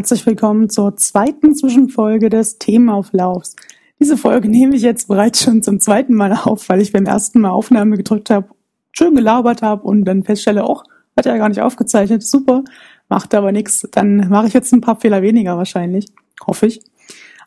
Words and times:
Herzlich 0.00 0.24
willkommen 0.24 0.70
zur 0.70 0.96
zweiten 0.96 1.54
Zwischenfolge 1.54 2.30
des 2.30 2.56
Themenauflaufs. 2.56 3.54
Diese 4.00 4.16
Folge 4.16 4.48
nehme 4.48 4.74
ich 4.74 4.80
jetzt 4.80 5.08
bereits 5.08 5.42
schon 5.42 5.62
zum 5.62 5.78
zweiten 5.78 6.14
Mal 6.14 6.32
auf, 6.32 6.70
weil 6.70 6.80
ich 6.80 6.90
beim 6.90 7.04
ersten 7.04 7.42
Mal 7.42 7.50
Aufnahme 7.50 7.98
gedrückt 7.98 8.30
habe, 8.30 8.48
schön 8.92 9.14
gelabert 9.14 9.60
habe 9.60 9.82
und 9.82 10.06
dann 10.06 10.24
feststelle, 10.24 10.64
auch 10.64 10.84
hat 11.18 11.26
er 11.26 11.32
ja 11.32 11.38
gar 11.38 11.50
nicht 11.50 11.60
aufgezeichnet, 11.60 12.22
super, 12.22 12.64
macht 13.10 13.34
aber 13.34 13.52
nichts. 13.52 13.86
Dann 13.92 14.30
mache 14.30 14.46
ich 14.46 14.54
jetzt 14.54 14.72
ein 14.72 14.80
paar 14.80 14.98
Fehler 14.98 15.20
weniger 15.20 15.58
wahrscheinlich, 15.58 16.06
hoffe 16.46 16.68
ich. 16.68 16.80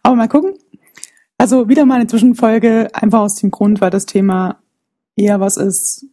Aber 0.03 0.15
mal 0.15 0.29
gucken. 0.29 0.53
Also 1.39 1.69
wieder 1.69 1.85
mal 1.85 1.95
eine 1.95 2.07
Zwischenfolge, 2.07 2.89
einfach 2.93 3.21
aus 3.21 3.37
dem 3.37 3.49
Grund, 3.49 3.81
weil 3.81 3.89
das 3.89 4.05
Thema 4.05 4.59
eher 5.15 5.39
was 5.39 5.57
ist, 5.57 6.05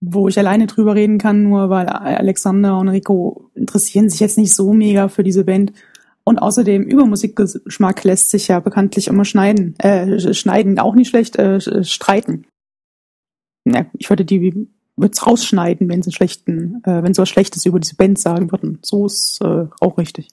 wo 0.00 0.28
ich 0.28 0.38
alleine 0.38 0.68
drüber 0.68 0.94
reden 0.94 1.18
kann, 1.18 1.42
nur 1.42 1.68
weil 1.68 1.88
Alexander 1.88 2.78
und 2.78 2.90
Rico 2.90 3.39
interessieren 3.60 4.08
sich 4.08 4.20
jetzt 4.20 4.38
nicht 4.38 4.54
so 4.54 4.72
mega 4.72 5.08
für 5.08 5.22
diese 5.22 5.44
Band. 5.44 5.72
Und 6.24 6.38
außerdem 6.38 6.82
über 6.82 7.06
Musikgeschmack 7.06 8.04
lässt 8.04 8.30
sich 8.30 8.48
ja 8.48 8.60
bekanntlich 8.60 9.08
immer 9.08 9.24
schneiden, 9.24 9.78
äh, 9.78 10.34
schneiden, 10.34 10.78
auch 10.78 10.94
nicht 10.94 11.08
schlecht, 11.08 11.36
äh, 11.36 11.60
streiten. 11.84 12.46
Ja, 13.64 13.86
ich 13.98 14.08
würde 14.08 14.24
die 14.24 14.68
würde 14.96 15.20
rausschneiden, 15.20 15.88
wenn 15.88 16.02
sie 16.02 16.12
schlechten, 16.12 16.82
äh, 16.84 17.02
wenn 17.02 17.14
sie 17.14 17.22
was 17.22 17.28
Schlechtes 17.28 17.64
über 17.64 17.80
diese 17.80 17.96
Band 17.96 18.18
sagen 18.18 18.50
würden. 18.50 18.78
So 18.82 19.06
ist 19.06 19.40
äh, 19.42 19.66
auch 19.80 19.98
richtig. 19.98 20.28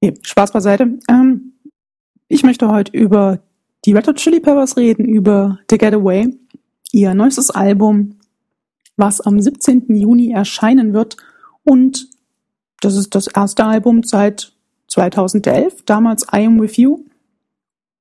Nee, 0.00 0.14
Spaß 0.22 0.52
beiseite. 0.52 0.98
Ähm, 1.08 1.54
ich 2.28 2.42
möchte 2.44 2.68
heute 2.68 2.96
über 2.96 3.40
die 3.84 3.92
Red 3.92 4.06
Hot 4.06 4.16
Chili 4.16 4.40
Peppers 4.40 4.76
reden, 4.76 5.06
über 5.06 5.58
The 5.70 5.78
Getaway, 5.78 6.28
ihr 6.92 7.14
neuestes 7.14 7.50
Album 7.50 8.18
was 8.96 9.20
am 9.20 9.40
17. 9.40 9.94
Juni 9.94 10.32
erscheinen 10.32 10.92
wird. 10.92 11.16
Und 11.68 12.08
das 12.80 12.96
ist 12.96 13.14
das 13.14 13.26
erste 13.26 13.66
Album 13.66 14.02
seit 14.02 14.52
2011, 14.86 15.82
damals 15.84 16.24
I 16.32 16.46
Am 16.46 16.58
With 16.58 16.78
You. 16.78 17.04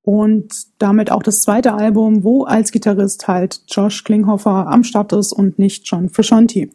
Und 0.04 0.54
damit 0.78 1.12
auch 1.12 1.22
das 1.22 1.42
zweite 1.42 1.74
Album, 1.74 2.24
wo 2.24 2.46
als 2.46 2.72
Gitarrist 2.72 3.28
halt 3.28 3.62
Josh 3.68 4.06
Klinghoffer 4.06 4.68
am 4.68 4.86
Start 4.86 5.12
ist 5.12 5.34
und 5.34 5.60
nicht 5.60 5.86
John 5.86 6.08
Frusciante. 6.08 6.70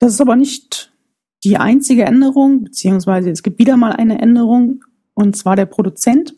Das 0.00 0.14
ist 0.14 0.20
aber 0.20 0.34
nicht 0.34 0.92
die 1.44 1.58
einzige 1.58 2.06
Änderung, 2.06 2.64
beziehungsweise 2.64 3.30
es 3.30 3.44
gibt 3.44 3.60
wieder 3.60 3.76
mal 3.76 3.92
eine 3.92 4.20
Änderung, 4.20 4.84
und 5.14 5.36
zwar 5.36 5.54
der 5.54 5.66
Produzent. 5.66 6.34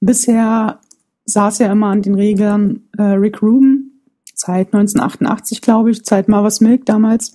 Bisher 0.00 0.80
saß 1.26 1.60
ja 1.60 1.70
immer 1.70 1.86
an 1.86 2.02
den 2.02 2.16
Regeln 2.16 2.88
äh, 2.98 3.02
Rick 3.02 3.42
Rubin, 3.42 4.02
seit 4.34 4.74
1988, 4.74 5.60
glaube 5.60 5.92
ich, 5.92 6.00
seit 6.04 6.26
Marvas 6.26 6.60
Milk 6.60 6.84
damals, 6.84 7.34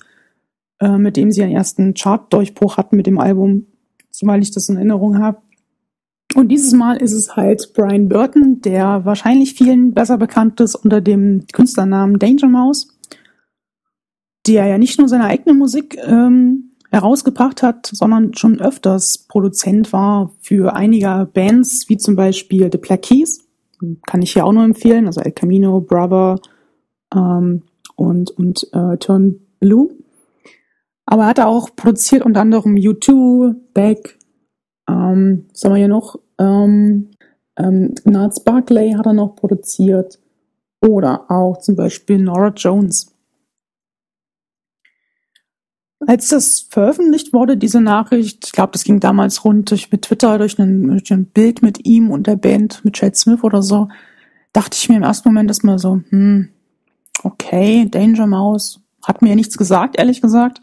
äh, 0.80 0.98
mit 0.98 1.18
dem 1.18 1.32
sie 1.32 1.42
ihren 1.42 1.52
ersten 1.52 1.94
Chart-Durchbruch 1.94 2.78
hatten 2.78 2.98
mit 2.98 3.08
dem 3.08 3.20
Album, 3.20 3.68
zumal 4.12 4.42
ich 4.42 4.52
das 4.52 4.70
in 4.70 4.78
Erinnerung 4.78 5.20
habe. 5.20 5.42
Und 6.36 6.50
dieses 6.50 6.74
Mal 6.74 6.98
ist 6.98 7.14
es 7.14 7.36
halt 7.36 7.74
Brian 7.74 8.10
Burton, 8.10 8.62
der 8.62 9.06
wahrscheinlich 9.06 9.54
vielen 9.54 9.94
besser 9.94 10.18
bekannt 10.18 10.60
ist 10.60 10.76
unter 10.76 11.02
dem 11.02 11.46
Künstlernamen 11.54 12.20
Danger 12.20 12.50
Mouse, 12.50 13.00
der 14.46 14.66
ja 14.66 14.78
nicht 14.78 15.00
nur 15.00 15.08
seine 15.08 15.26
eigene 15.26 15.54
Musik 15.54 15.98
ähm, 16.04 16.72
herausgebracht 16.92 17.64
hat, 17.64 17.90
sondern 17.92 18.34
schon 18.34 18.60
öfters 18.60 19.18
Produzent 19.18 19.94
war 19.94 20.32
für 20.40 20.76
einige 20.76 21.30
Bands, 21.34 21.90
wie 21.90 21.98
zum 21.98 22.16
Beispiel 22.16 22.70
The 22.72 22.78
Black 22.78 23.04
Keys, 23.04 23.46
kann 24.06 24.22
ich 24.22 24.34
hier 24.34 24.46
auch 24.46 24.54
nur 24.54 24.64
empfehlen, 24.64 25.06
also 25.06 25.22
El 25.22 25.32
Camino, 25.32 25.80
Brother, 25.82 26.40
ähm, 27.14 27.64
und, 27.96 28.32
und 28.32 28.68
äh, 28.74 28.98
Turn 28.98 29.40
Blue. 29.60 29.90
Aber 31.08 31.24
er 31.24 31.30
hat 31.30 31.40
auch 31.40 31.76
produziert 31.76 32.24
unter 32.24 32.42
anderem 32.42 32.76
U2, 32.76 33.56
Beck, 33.74 34.18
ähm, 34.90 35.48
was 35.52 35.64
haben 35.64 35.72
wir 35.72 35.78
hier 35.78 35.88
noch? 35.88 36.20
Ähm, 36.38 37.12
ähm, 37.58 37.96
Nats 38.04 38.44
Barclay 38.44 38.94
hat 38.94 39.06
er 39.06 39.14
noch 39.14 39.36
produziert. 39.36 40.20
Oder 40.82 41.30
auch 41.32 41.58
zum 41.60 41.76
Beispiel 41.76 42.20
Nora 42.20 42.50
Jones. 42.50 43.14
Als 46.06 46.28
das 46.30 46.68
veröffentlicht 46.70 47.34
wurde, 47.34 47.58
diese 47.58 47.82
Nachricht, 47.82 48.46
ich 48.46 48.52
glaube, 48.52 48.74
das 48.74 48.84
ging 48.84 49.00
damals 49.00 49.44
rund 49.44 49.72
durch 49.72 49.92
mit 49.92 50.04
Twitter, 50.04 50.38
durch 50.38 50.60
ein, 50.60 50.90
durch 50.90 51.12
ein 51.12 51.26
Bild 51.26 51.64
mit 51.64 51.86
ihm 51.88 52.12
und 52.12 52.28
der 52.28 52.36
Band, 52.36 52.86
mit 52.86 52.94
Chad 52.94 53.16
Smith 53.16 53.44
oder 53.44 53.64
so, 53.64 53.88
dachte 54.54 54.78
ich 54.80 54.88
mir 54.90 54.98
im 54.98 55.04
ersten 55.04 55.30
Moment 55.30 55.50
erstmal 55.50 55.80
so, 55.80 56.02
hm, 56.10 56.50
okay, 57.24 57.88
Danger 57.90 58.28
Mouse, 58.28 58.82
hat 59.04 59.24
mir 59.24 59.36
nichts 59.36 59.58
gesagt, 59.58 59.98
ehrlich 59.98 60.22
gesagt. 60.22 60.62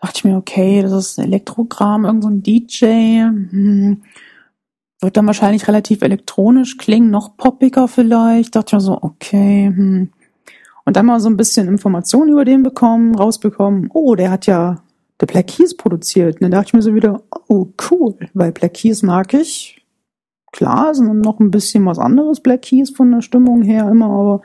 Dachte 0.00 0.18
ich 0.18 0.24
mir, 0.24 0.36
okay, 0.36 0.82
das 0.82 0.92
ist 0.92 1.18
Elektrogramm, 1.18 2.04
irgend 2.04 2.22
so 2.22 2.28
ein 2.28 2.42
DJ, 2.42 3.22
hm, 3.22 4.02
wird 5.00 5.16
dann 5.16 5.26
wahrscheinlich 5.26 5.66
relativ 5.68 6.02
elektronisch 6.02 6.76
klingen, 6.76 7.10
noch 7.10 7.36
poppiger 7.36 7.88
vielleicht. 7.88 8.56
Dachte 8.56 8.68
ich 8.68 8.72
mir 8.74 8.80
so, 8.80 8.98
okay, 9.00 9.66
hm. 9.66 10.10
Und 10.84 10.96
dann 10.96 11.06
mal 11.06 11.20
so 11.20 11.28
ein 11.28 11.36
bisschen 11.36 11.68
Informationen 11.68 12.30
über 12.30 12.46
den 12.46 12.62
bekommen, 12.62 13.14
rausbekommen. 13.14 13.90
Oh, 13.92 14.14
der 14.14 14.30
hat 14.30 14.46
ja 14.46 14.82
The 15.20 15.26
Black 15.26 15.48
Keys 15.48 15.76
produziert. 15.76 16.36
Und 16.36 16.42
dann 16.42 16.50
dachte 16.52 16.68
ich 16.68 16.72
mir 16.72 16.82
so 16.82 16.94
wieder, 16.94 17.22
oh, 17.48 17.66
cool, 17.90 18.16
weil 18.32 18.52
Black 18.52 18.74
Keys 18.74 19.02
mag 19.02 19.34
ich. 19.34 19.84
Klar, 20.50 20.94
sind 20.94 21.20
noch 21.20 21.40
ein 21.40 21.50
bisschen 21.50 21.84
was 21.84 21.98
anderes 21.98 22.40
Black 22.40 22.62
Keys 22.62 22.90
von 22.90 23.10
der 23.12 23.20
Stimmung 23.20 23.62
her 23.62 23.86
immer, 23.90 24.06
aber 24.06 24.40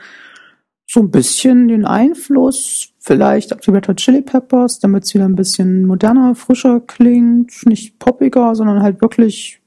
so 0.93 0.99
ein 0.99 1.09
bisschen 1.09 1.69
den 1.69 1.85
Einfluss 1.85 2.93
vielleicht 2.99 3.51
auf 3.51 3.61
die 3.61 3.71
Red 3.71 3.87
Hot 3.87 3.97
Chili 3.97 4.21
Peppers, 4.21 4.77
damit 4.79 5.05
es 5.05 5.13
wieder 5.15 5.25
ein 5.25 5.35
bisschen 5.35 5.87
moderner, 5.87 6.35
frischer 6.35 6.81
klingt, 6.81 7.65
nicht 7.65 7.97
poppiger, 7.97 8.53
sondern 8.53 8.83
halt 8.83 9.01
wirklich 9.01 9.59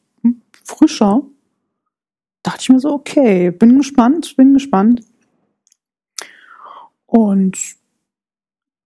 frischer. 0.63 1.23
Dachte 2.45 2.61
ich 2.61 2.69
mir 2.69 2.79
so, 2.79 2.93
okay, 2.93 3.51
bin 3.51 3.77
gespannt, 3.77 4.37
bin 4.37 4.55
gespannt. 4.55 5.01
Und 7.07 7.59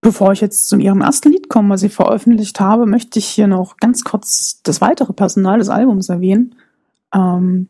bevor 0.00 0.32
ich 0.32 0.40
jetzt 0.40 0.66
zu 0.66 0.78
ihrem 0.78 1.02
ersten 1.02 1.32
Lied 1.32 1.50
komme, 1.50 1.74
was 1.74 1.82
ich 1.82 1.92
veröffentlicht 1.92 2.58
habe, 2.58 2.86
möchte 2.86 3.18
ich 3.18 3.26
hier 3.26 3.48
noch 3.48 3.76
ganz 3.76 4.02
kurz 4.02 4.62
das 4.62 4.80
weitere 4.80 5.12
Personal 5.12 5.58
des 5.58 5.68
Albums 5.68 6.08
erwähnen. 6.08 6.54
Ähm, 7.12 7.68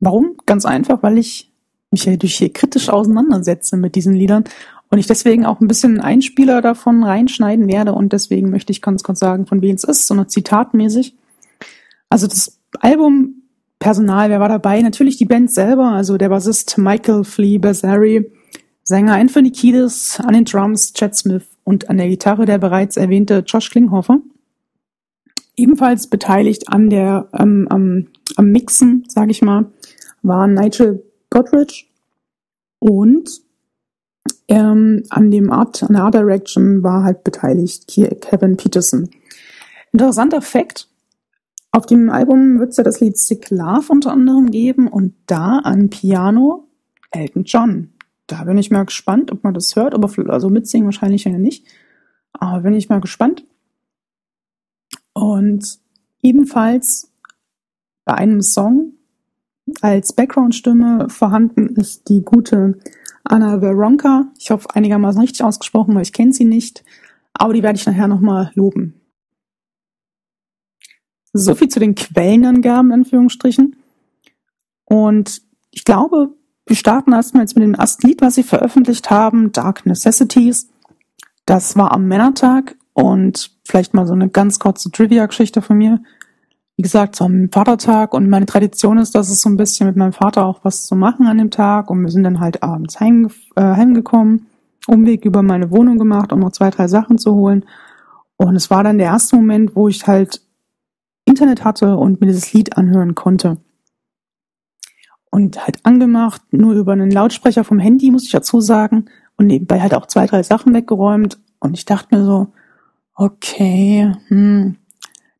warum? 0.00 0.36
Ganz 0.44 0.66
einfach, 0.66 1.02
weil 1.02 1.16
ich 1.16 1.55
mich 1.96 2.04
ja 2.04 2.16
durch 2.16 2.36
hier 2.36 2.52
kritisch 2.52 2.90
auseinandersetze 2.90 3.78
mit 3.78 3.94
diesen 3.94 4.14
Liedern 4.14 4.44
und 4.90 4.98
ich 4.98 5.06
deswegen 5.06 5.46
auch 5.46 5.60
ein 5.60 5.68
bisschen 5.68 6.00
Einspieler 6.00 6.60
davon 6.60 7.02
reinschneiden 7.02 7.68
werde 7.68 7.92
und 7.94 8.12
deswegen 8.12 8.50
möchte 8.50 8.70
ich 8.70 8.82
ganz 8.82 9.02
kurz 9.02 9.18
sagen, 9.18 9.46
von 9.46 9.62
wem 9.62 9.74
es 9.74 9.84
ist, 9.84 10.06
so 10.06 10.14
eine 10.14 10.26
zitatmäßig. 10.26 11.14
Also 12.10 12.26
das 12.26 12.58
Album 12.80 13.42
Personal, 13.78 14.30
wer 14.30 14.40
war 14.40 14.48
dabei? 14.48 14.80
Natürlich 14.80 15.16
die 15.16 15.24
Band 15.24 15.50
selber, 15.50 15.88
also 15.88 16.16
der 16.16 16.28
Bassist 16.28 16.78
Michael 16.78 17.24
Flea 17.24 17.58
Bassari, 17.58 18.30
Sänger 18.82 19.14
Anthony 19.14 19.50
Kiedis, 19.50 20.20
an 20.20 20.34
den 20.34 20.44
Drums 20.44 20.92
Chad 20.92 21.14
Smith 21.16 21.44
und 21.64 21.90
an 21.90 21.98
der 21.98 22.08
Gitarre 22.08 22.46
der 22.46 22.58
bereits 22.58 22.96
erwähnte 22.96 23.42
Josh 23.46 23.70
Klinghoffer. 23.70 24.18
Ebenfalls 25.56 26.08
beteiligt 26.08 26.68
an 26.68 26.90
der 26.90 27.28
ähm, 27.38 27.66
am, 27.70 28.06
am 28.36 28.46
Mixen, 28.50 29.04
sage 29.08 29.30
ich 29.30 29.42
mal, 29.42 29.72
waren 30.22 30.54
Nigel 30.54 31.05
Godrich 31.36 31.92
und 32.78 33.42
ähm, 34.48 35.02
an 35.10 35.30
dem 35.30 35.52
Art, 35.52 35.82
an 35.82 35.92
der 35.92 36.04
Art 36.04 36.14
Direction 36.14 36.82
war 36.82 37.04
halt 37.04 37.24
beteiligt 37.24 37.86
Kevin 37.88 38.56
Peterson. 38.56 39.10
Interessanter 39.92 40.40
Fakt. 40.40 40.88
Auf 41.72 41.84
dem 41.84 42.08
Album 42.08 42.58
wird 42.58 42.70
es 42.70 42.78
ja 42.78 42.84
das 42.84 43.00
Lied 43.00 43.18
Sick 43.18 43.50
Love 43.50 43.86
unter 43.90 44.12
anderem 44.12 44.50
geben 44.50 44.88
und 44.88 45.14
da 45.26 45.58
an 45.58 45.90
Piano 45.90 46.68
Elton 47.10 47.44
John. 47.44 47.92
Da 48.26 48.44
bin 48.44 48.56
ich 48.56 48.70
mal 48.70 48.86
gespannt, 48.86 49.30
ob 49.30 49.44
man 49.44 49.52
das 49.52 49.76
hört, 49.76 49.92
aber 49.92 50.10
also 50.30 50.48
mitsingen 50.48 50.86
wahrscheinlich 50.86 51.24
ja 51.24 51.32
nicht. 51.32 51.66
Aber 52.32 52.62
bin 52.62 52.72
ich 52.72 52.88
mal 52.88 53.00
gespannt. 53.00 53.44
Und 55.12 55.78
ebenfalls 56.22 57.12
bei 58.06 58.14
einem 58.14 58.40
Song 58.40 58.95
als 59.80 60.12
Background-Stimme 60.12 61.08
vorhanden 61.08 61.68
ist 61.76 62.08
die 62.08 62.22
gute 62.22 62.78
Anna 63.24 63.60
Veronka. 63.60 64.30
Ich 64.38 64.50
hoffe 64.50 64.68
einigermaßen 64.74 65.20
richtig 65.20 65.44
ausgesprochen, 65.44 65.94
weil 65.94 66.02
ich 66.02 66.12
kenne 66.12 66.32
sie 66.32 66.44
nicht. 66.44 66.84
Aber 67.34 67.52
die 67.52 67.62
werde 67.62 67.78
ich 67.78 67.86
nachher 67.86 68.08
nochmal 68.08 68.50
loben. 68.54 69.00
So 71.32 71.54
viel 71.54 71.68
zu 71.68 71.80
den 71.80 71.94
Quellenangaben, 71.94 72.90
in 72.90 73.00
Anführungsstrichen. 73.00 73.76
Und 74.84 75.42
ich 75.70 75.84
glaube, 75.84 76.30
wir 76.66 76.76
starten 76.76 77.12
erstmal 77.12 77.42
jetzt 77.42 77.54
mit 77.54 77.64
dem 77.64 77.74
ersten 77.74 78.06
Lied, 78.06 78.22
was 78.22 78.36
sie 78.36 78.42
veröffentlicht 78.42 79.10
haben, 79.10 79.52
Dark 79.52 79.84
Necessities. 79.84 80.68
Das 81.44 81.76
war 81.76 81.92
am 81.92 82.08
Männertag 82.08 82.76
und 82.94 83.50
vielleicht 83.64 83.92
mal 83.92 84.06
so 84.06 84.14
eine 84.14 84.30
ganz 84.30 84.58
kurze 84.58 84.90
Trivia-Geschichte 84.90 85.60
von 85.60 85.76
mir 85.76 86.00
wie 86.76 86.82
gesagt, 86.82 87.20
am 87.22 87.48
Vatertag 87.50 88.12
und 88.14 88.28
meine 88.28 88.46
Tradition 88.46 88.98
ist, 88.98 89.14
dass 89.14 89.30
es 89.30 89.40
so 89.40 89.48
ein 89.48 89.56
bisschen 89.56 89.86
mit 89.86 89.96
meinem 89.96 90.12
Vater 90.12 90.44
auch 90.44 90.60
was 90.62 90.86
zu 90.86 90.94
machen 90.94 91.26
an 91.26 91.38
dem 91.38 91.50
Tag 91.50 91.90
und 91.90 92.02
wir 92.02 92.10
sind 92.10 92.24
dann 92.24 92.40
halt 92.40 92.62
abends 92.62 93.00
heim, 93.00 93.30
äh, 93.56 93.62
heimgekommen, 93.62 94.46
Umweg 94.86 95.24
über 95.24 95.42
meine 95.42 95.70
Wohnung 95.70 95.98
gemacht, 95.98 96.32
um 96.32 96.40
noch 96.40 96.52
zwei, 96.52 96.70
drei 96.70 96.86
Sachen 96.86 97.18
zu 97.18 97.34
holen 97.34 97.64
und 98.36 98.56
es 98.56 98.70
war 98.70 98.84
dann 98.84 98.98
der 98.98 99.08
erste 99.08 99.36
Moment, 99.36 99.74
wo 99.74 99.88
ich 99.88 100.06
halt 100.06 100.42
Internet 101.24 101.64
hatte 101.64 101.96
und 101.96 102.20
mir 102.20 102.26
dieses 102.26 102.52
Lied 102.52 102.76
anhören 102.76 103.14
konnte. 103.14 103.58
Und 105.30 105.64
halt 105.64 105.84
angemacht, 105.84 106.42
nur 106.50 106.74
über 106.74 106.92
einen 106.92 107.10
Lautsprecher 107.10 107.64
vom 107.64 107.78
Handy, 107.78 108.10
muss 108.10 108.24
ich 108.24 108.30
dazu 108.30 108.60
sagen. 108.60 109.06
Und 109.36 109.46
nebenbei 109.46 109.80
halt 109.80 109.94
auch 109.94 110.06
zwei, 110.06 110.26
drei 110.26 110.42
Sachen 110.42 110.72
weggeräumt. 110.72 111.38
Und 111.58 111.76
ich 111.76 111.84
dachte 111.84 112.16
mir 112.16 112.24
so, 112.24 112.52
okay, 113.14 114.12
hm, 114.28 114.76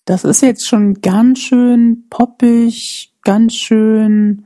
das 0.06 0.24
ist 0.24 0.40
jetzt 0.40 0.66
schon 0.66 0.94
ganz 1.02 1.40
schön 1.40 2.04
poppig, 2.08 3.12
ganz 3.22 3.54
schön, 3.54 4.44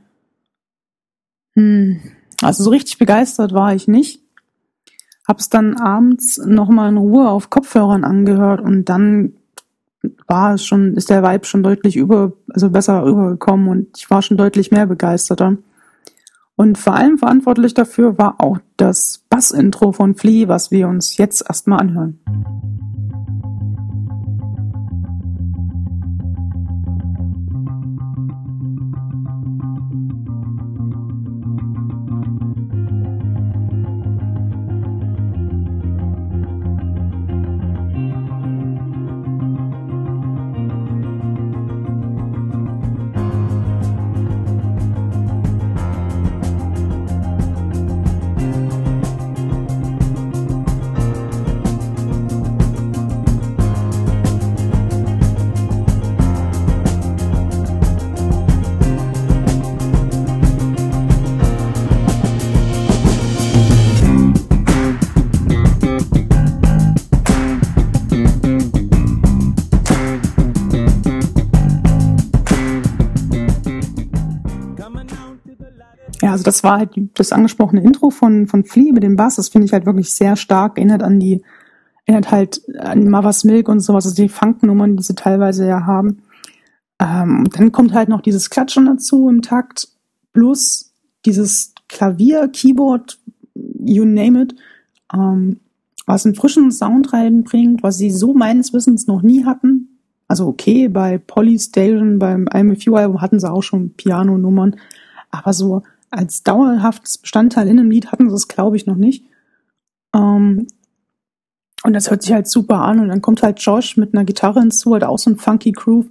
hm, 1.53 2.01
also 2.41 2.63
so 2.63 2.71
richtig 2.71 2.97
begeistert 2.97 3.53
war 3.53 3.73
ich 3.73 3.87
nicht. 3.87 4.21
Hab's 5.27 5.49
dann 5.49 5.77
abends 5.77 6.37
nochmal 6.39 6.89
in 6.89 6.97
Ruhe 6.97 7.29
auf 7.29 7.51
Kopfhörern 7.51 8.03
angehört 8.03 8.59
und 8.59 8.85
dann 8.85 9.33
war 10.27 10.55
es 10.55 10.65
schon, 10.65 10.95
ist 10.95 11.11
der 11.11 11.21
Vibe 11.21 11.45
schon 11.45 11.61
deutlich 11.61 11.95
über, 11.95 12.33
also 12.49 12.71
besser 12.71 13.05
rübergekommen 13.05 13.67
und 13.67 13.97
ich 13.97 14.09
war 14.09 14.23
schon 14.23 14.37
deutlich 14.37 14.71
mehr 14.71 14.87
begeisterter. 14.87 15.57
Und 16.55 16.79
vor 16.79 16.95
allem 16.95 17.19
verantwortlich 17.19 17.75
dafür 17.75 18.17
war 18.17 18.41
auch 18.41 18.57
das 18.77 19.25
Bass-Intro 19.29 19.91
von 19.91 20.15
Flea, 20.15 20.47
was 20.47 20.71
wir 20.71 20.87
uns 20.87 21.17
jetzt 21.17 21.43
erstmal 21.47 21.79
anhören. 21.79 22.19
Also 76.41 76.45
das 76.45 76.63
war 76.63 76.79
halt 76.79 76.89
das 77.13 77.31
angesprochene 77.31 77.83
Intro 77.83 78.09
von, 78.09 78.47
von 78.47 78.63
Flea 78.63 78.91
mit 78.91 79.03
dem 79.03 79.15
Bass. 79.15 79.35
Das 79.35 79.49
finde 79.49 79.65
ich 79.65 79.73
halt 79.73 79.85
wirklich 79.85 80.11
sehr 80.11 80.35
stark. 80.35 80.77
Erinnert 80.77 81.03
an 81.03 81.19
die, 81.19 81.43
erinnert 82.05 82.31
halt 82.31 82.61
an 82.79 83.09
Mother's 83.09 83.43
Milk 83.43 83.69
und 83.69 83.79
sowas, 83.79 84.05
also 84.05 84.15
die 84.15 84.27
Funknummern, 84.27 84.97
die 84.97 85.03
sie 85.03 85.13
teilweise 85.13 85.67
ja 85.67 85.85
haben. 85.85 86.23
Ähm, 86.99 87.47
dann 87.53 87.71
kommt 87.71 87.93
halt 87.93 88.09
noch 88.09 88.21
dieses 88.21 88.49
Klatschen 88.49 88.87
dazu 88.87 89.29
im 89.29 89.43
Takt, 89.43 89.89
plus 90.33 90.93
dieses 91.25 91.75
Klavier, 91.87 92.47
Keyboard, 92.47 93.19
you 93.53 94.03
name 94.03 94.41
it, 94.41 94.55
ähm, 95.13 95.59
was 96.07 96.25
einen 96.25 96.33
frischen 96.33 96.71
Sound 96.71 97.13
reinbringt, 97.13 97.83
was 97.83 97.99
sie 97.99 98.09
so 98.09 98.33
meines 98.33 98.73
Wissens 98.73 99.05
noch 99.05 99.21
nie 99.21 99.45
hatten. 99.45 99.99
Also 100.27 100.47
okay, 100.47 100.87
bei 100.87 101.19
Polystation, 101.19 102.17
beim 102.17 102.47
I'm 102.47 102.71
a 102.71 102.75
Few 102.75 102.95
Album 102.95 103.21
hatten 103.21 103.39
sie 103.39 103.51
auch 103.51 103.61
schon 103.61 103.93
Piano-Nummern, 103.93 104.77
aber 105.29 105.53
so 105.53 105.83
als 106.11 106.43
dauerhaftes 106.43 107.17
Bestandteil 107.17 107.67
in 107.67 107.79
einem 107.79 107.89
Lied 107.89 108.11
hatten 108.11 108.29
sie 108.29 108.35
es, 108.35 108.47
glaube 108.47 108.75
ich, 108.75 108.85
noch 108.85 108.95
nicht. 108.95 109.25
Ähm, 110.15 110.67
und 111.83 111.93
das 111.93 112.11
hört 112.11 112.21
sich 112.21 112.33
halt 112.33 112.47
super 112.47 112.81
an. 112.81 112.99
Und 112.99 113.09
dann 113.09 113.21
kommt 113.21 113.41
halt 113.41 113.59
Josh 113.59 113.97
mit 113.97 114.13
einer 114.13 114.25
Gitarre 114.25 114.59
hinzu, 114.59 114.93
halt 114.93 115.03
auch 115.03 115.17
so 115.17 115.31
ein 115.31 115.37
funky 115.37 115.71
Groove. 115.71 116.07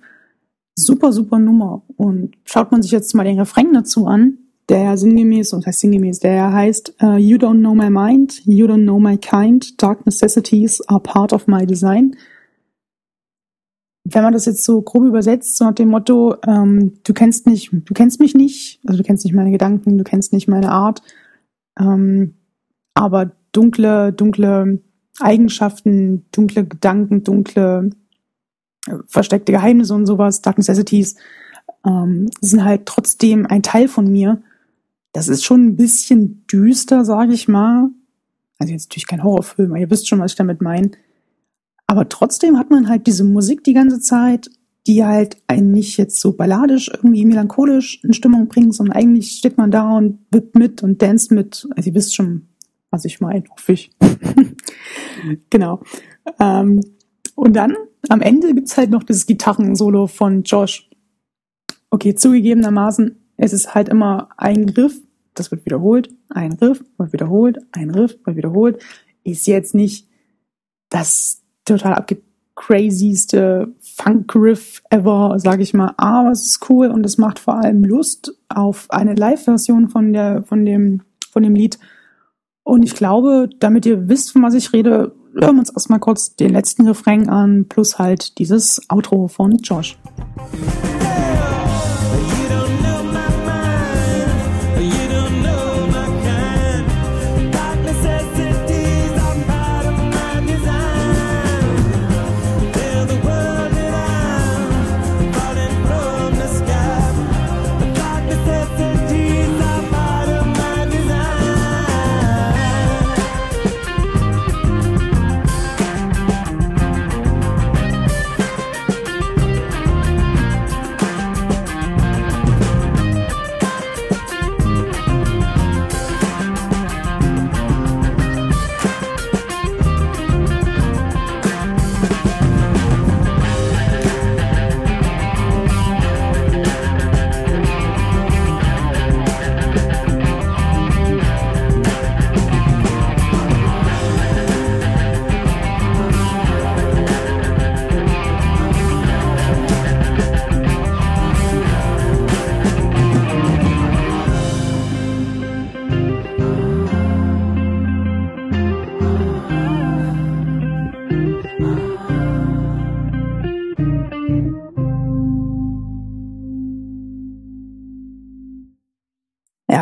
Super, 0.75 1.13
super 1.13 1.39
Nummer. 1.39 1.83
Und 1.97 2.33
schaut 2.45 2.73
man 2.73 2.83
sich 2.83 2.91
jetzt 2.91 3.15
mal 3.15 3.25
den 3.25 3.39
Refrain 3.39 3.73
dazu 3.73 4.07
an, 4.07 4.39
der 4.69 4.97
sinngemäß, 4.97 5.53
und 5.53 5.67
heißt 5.67 5.81
sinngemäß, 5.81 6.21
der 6.21 6.53
heißt 6.53 6.95
uh, 7.03 7.17
You 7.17 7.37
don't 7.37 7.59
know 7.59 7.75
my 7.75 7.91
mind, 7.91 8.45
you 8.47 8.67
don't 8.67 8.85
know 8.85 8.99
my 8.99 9.17
kind, 9.17 9.81
dark 9.83 10.07
necessities 10.07 10.81
are 10.89 11.01
part 11.01 11.33
of 11.33 11.47
my 11.47 11.67
design 11.67 12.17
wenn 14.13 14.23
man 14.23 14.33
das 14.33 14.47
jetzt 14.47 14.65
so 14.65 14.83
grob 14.83 15.05
übersetzt, 15.05 15.57
so 15.57 15.65
nach 15.65 15.75
dem 15.75 15.89
Motto, 15.89 16.37
ähm, 16.47 16.95
du 17.05 17.13
kennst 17.13 17.47
nicht, 17.47 17.71
du 17.73 17.95
kennst 17.95 18.21
mich 18.21 18.35
nicht, 18.35 18.81
also 18.87 18.99
du 18.99 19.05
kennst 19.05 19.25
nicht 19.25 19.35
meine 19.35 19.51
Gedanken, 19.51 19.99
du 19.99 20.05
kennst 20.05 20.33
nicht 20.33 20.49
meine 20.49 20.71
Art, 20.71 21.03
ähm, 21.79 22.35
aber 22.95 23.33
dunkle, 23.53 24.13
dunkle 24.13 24.81
Eigenschaften, 25.19 26.27
dunkle 26.33 26.65
Gedanken, 26.65 27.25
dunkle 27.25 27.91
äh, 28.87 28.97
versteckte 29.07 29.53
Geheimnisse 29.53 29.95
und 29.95 30.07
sowas, 30.07 30.43
Dark 30.43 30.59
Necessities, 30.59 31.17
ähm, 31.87 32.29
sind 32.41 32.65
halt 32.65 32.87
trotzdem 32.87 33.47
ein 33.47 33.63
Teil 33.63 33.89
von 33.89 34.11
mir. 34.11 34.43
Das 35.13 35.29
ist 35.29 35.45
schon 35.45 35.67
ein 35.67 35.77
bisschen 35.77 36.47
düster, 36.47 37.05
sage 37.05 37.33
ich 37.33 37.49
mal. 37.49 37.91
Also 38.59 38.73
jetzt 38.73 38.89
natürlich 38.89 39.07
kein 39.07 39.25
Horrorfilm, 39.25 39.71
aber 39.71 39.81
ihr 39.81 39.91
wisst 39.91 40.09
schon, 40.09 40.21
was 40.21 40.33
ich 40.33 40.37
damit 40.37 40.61
meine. 40.61 40.91
Aber 41.91 42.09
trotzdem 42.09 42.57
hat 42.57 42.71
man 42.71 42.89
halt 42.89 43.09
diese 43.09 43.25
Musik 43.25 43.65
die 43.65 43.73
ganze 43.73 43.99
Zeit, 43.99 44.49
die 44.87 45.05
halt 45.05 45.39
einen 45.49 45.73
nicht 45.73 45.97
jetzt 45.97 46.21
so 46.21 46.35
balladisch, 46.35 46.89
irgendwie 46.89 47.25
melancholisch 47.25 47.99
in 48.05 48.13
Stimmung 48.13 48.47
bringt, 48.47 48.77
sondern 48.77 48.95
eigentlich 48.95 49.33
steht 49.33 49.59
man 49.59 49.73
da 49.73 49.97
und 49.97 50.21
wippt 50.31 50.55
mit 50.55 50.85
und 50.85 51.03
danst 51.03 51.33
mit. 51.33 51.67
Also 51.75 51.91
ihr 51.91 51.95
wisst 51.97 52.15
schon, 52.15 52.47
was 52.93 53.05
ich 53.05 53.21
meine, 53.21 53.43
hoffe 53.51 53.73
ich. 53.73 53.91
genau. 55.51 55.83
Ähm, 56.39 56.81
und 57.35 57.57
dann 57.57 57.75
am 58.09 58.21
Ende 58.21 58.55
gibt's 58.55 58.77
halt 58.77 58.91
noch 58.91 59.03
das 59.03 59.27
Gitarrensolo 59.27 60.07
von 60.07 60.45
Josh. 60.45 60.89
Okay, 61.91 62.15
zugegebenermaßen, 62.15 63.17
es 63.37 63.53
ist 63.53 63.75
halt 63.75 63.89
immer 63.89 64.29
ein 64.37 64.69
Riff, 64.69 65.01
das 65.35 65.51
wird 65.51 65.67
wiederholt, 65.67 66.09
ein 66.29 66.53
Riff 66.53 66.85
wird 66.99 67.13
wiederholt, 67.13 67.59
ein 67.73 67.91
Riff 67.91 68.17
wird 68.25 68.37
wiederholt. 68.37 68.81
Ist 69.25 69.49
jetzt 69.49 69.75
nicht 69.75 70.07
das 70.89 71.40
total 71.71 71.95
abgecrazyste 71.95 73.69
Funk-Riff 73.81 74.83
ever, 74.91 75.35
sag 75.39 75.61
ich 75.61 75.75
mal. 75.75 75.95
Aber 75.97 76.31
es 76.31 76.45
ist 76.47 76.71
cool 76.71 76.89
und 76.89 77.05
es 77.05 77.19
macht 77.19 77.39
vor 77.39 77.55
allem 77.55 77.85
Lust 77.85 78.35
auf 78.49 78.87
eine 78.91 79.15
Live-Version 79.15 79.89
von 79.89 80.45
von 80.47 80.65
dem, 80.65 81.03
von 81.31 81.43
dem 81.43 81.55
Lied. 81.55 81.79
Und 82.63 82.83
ich 82.83 82.95
glaube, 82.95 83.49
damit 83.59 83.87
ihr 83.87 84.09
wisst, 84.09 84.33
von 84.33 84.43
was 84.43 84.55
ich 84.55 84.73
rede, 84.73 85.13
hören 85.35 85.57
wir 85.57 85.61
uns 85.61 85.71
erstmal 85.71 86.01
kurz 86.01 86.37
den 86.37 86.53
letzten 86.53 86.87
Refrain 86.87 87.29
an, 87.29 87.67
plus 87.69 87.99
halt 87.99 88.39
dieses 88.39 88.81
Outro 88.89 89.29
von 89.29 89.57
Josh. 89.59 89.99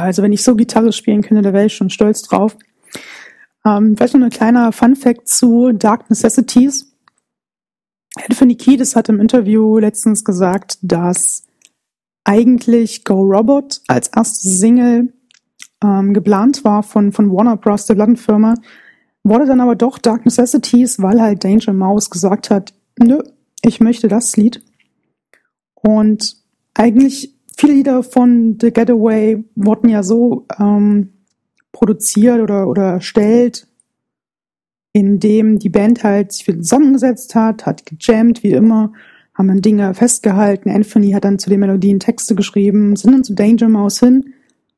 Also 0.09 0.23
wenn 0.23 0.33
ich 0.33 0.43
so 0.43 0.57
Gitarre 0.57 0.93
spielen 0.93 1.23
könnte, 1.23 1.43
da 1.43 1.53
wäre 1.53 1.67
ich 1.67 1.75
schon 1.75 1.91
stolz 1.91 2.23
drauf. 2.23 2.57
Ähm, 3.65 3.97
vielleicht 3.97 4.15
noch 4.15 4.25
ein 4.25 4.31
kleiner 4.31 4.73
Fun 4.73 4.97
Fact 4.97 5.29
zu 5.29 5.73
Dark 5.73 6.11
Necessities. 6.11 6.93
Anthony 8.29 8.57
Kiedis 8.57 8.97
hat 8.97 9.09
im 9.09 9.21
Interview 9.21 9.79
letztens 9.79 10.25
gesagt, 10.25 10.79
dass 10.83 11.45
eigentlich 12.25 13.05
Go 13.05 13.21
Robot 13.21 13.81
als 13.87 14.09
erste 14.09 14.49
Single 14.49 15.13
ähm, 15.83 16.15
geplant 16.15 16.65
war 16.65 16.83
von, 16.83 17.13
von 17.13 17.31
Warner 17.31 17.57
Bros., 17.57 17.87
der 17.87 17.95
Plattenfirma, 17.95 18.55
wurde 19.25 19.47
dann 19.47 19.61
aber 19.61 19.77
doch 19.77 19.99
Dark 19.99 20.25
Necessities, 20.25 21.01
weil 21.01 21.21
halt 21.21 21.45
Danger 21.45 21.73
Mouse 21.73 22.11
gesagt 22.11 22.51
hat, 22.51 22.75
nö, 22.99 23.23
ich 23.63 23.81
möchte 23.81 24.09
das 24.09 24.37
Lied. 24.37 24.63
Und 25.75 26.37
eigentlich 26.75 27.38
viele 27.59 27.75
Lieder 27.75 28.03
von 28.03 28.57
The 28.61 28.73
Getaway 28.73 29.45
wurden 29.57 29.89
ja 29.89 30.03
so 30.03 30.47
ähm, 30.59 31.11
produziert 31.73 32.41
oder, 32.41 32.69
oder 32.69 32.85
erstellt, 32.85 33.67
indem 34.93 35.59
die 35.59 35.69
Band 35.69 36.05
halt 36.05 36.33
sich 36.33 36.47
wieder 36.47 36.59
zusammengesetzt 36.59 37.35
hat, 37.35 37.67
hat 37.67 37.85
gejammt, 37.85 38.43
wie 38.43 38.53
immer, 38.53 38.93
haben 39.35 39.49
dann 39.49 39.61
Dinge 39.61 39.93
festgehalten. 39.95 40.71
Anthony 40.71 41.13
hat 41.13 41.25
dann 41.25 41.39
zu 41.39 41.51
den 41.51 41.61
Melodien 41.61 42.01
Texte 42.01 42.35
geschrieben, 42.35 42.97
sind 42.97 43.13
dann 43.13 43.25
zu 43.25 43.35
Danger 43.35 43.69
Mouse 43.69 44.01
hin 44.01 44.35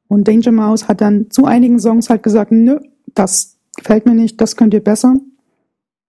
und 0.08 0.26
Danger 0.26 0.52
Mouse 0.52 0.88
hat 0.88 1.00
dann 1.00 1.30
zu 1.30 1.44
einigen 1.44 1.78
Songs 1.78 2.10
halt 2.10 2.22
gesagt, 2.22 2.50
nö, 2.50 2.78
das 3.14 3.58
gefällt 3.76 4.06
mir 4.06 4.14
nicht, 4.14 4.40
das 4.40 4.56
könnt 4.56 4.74
ihr 4.74 4.82
besser. 4.82 5.16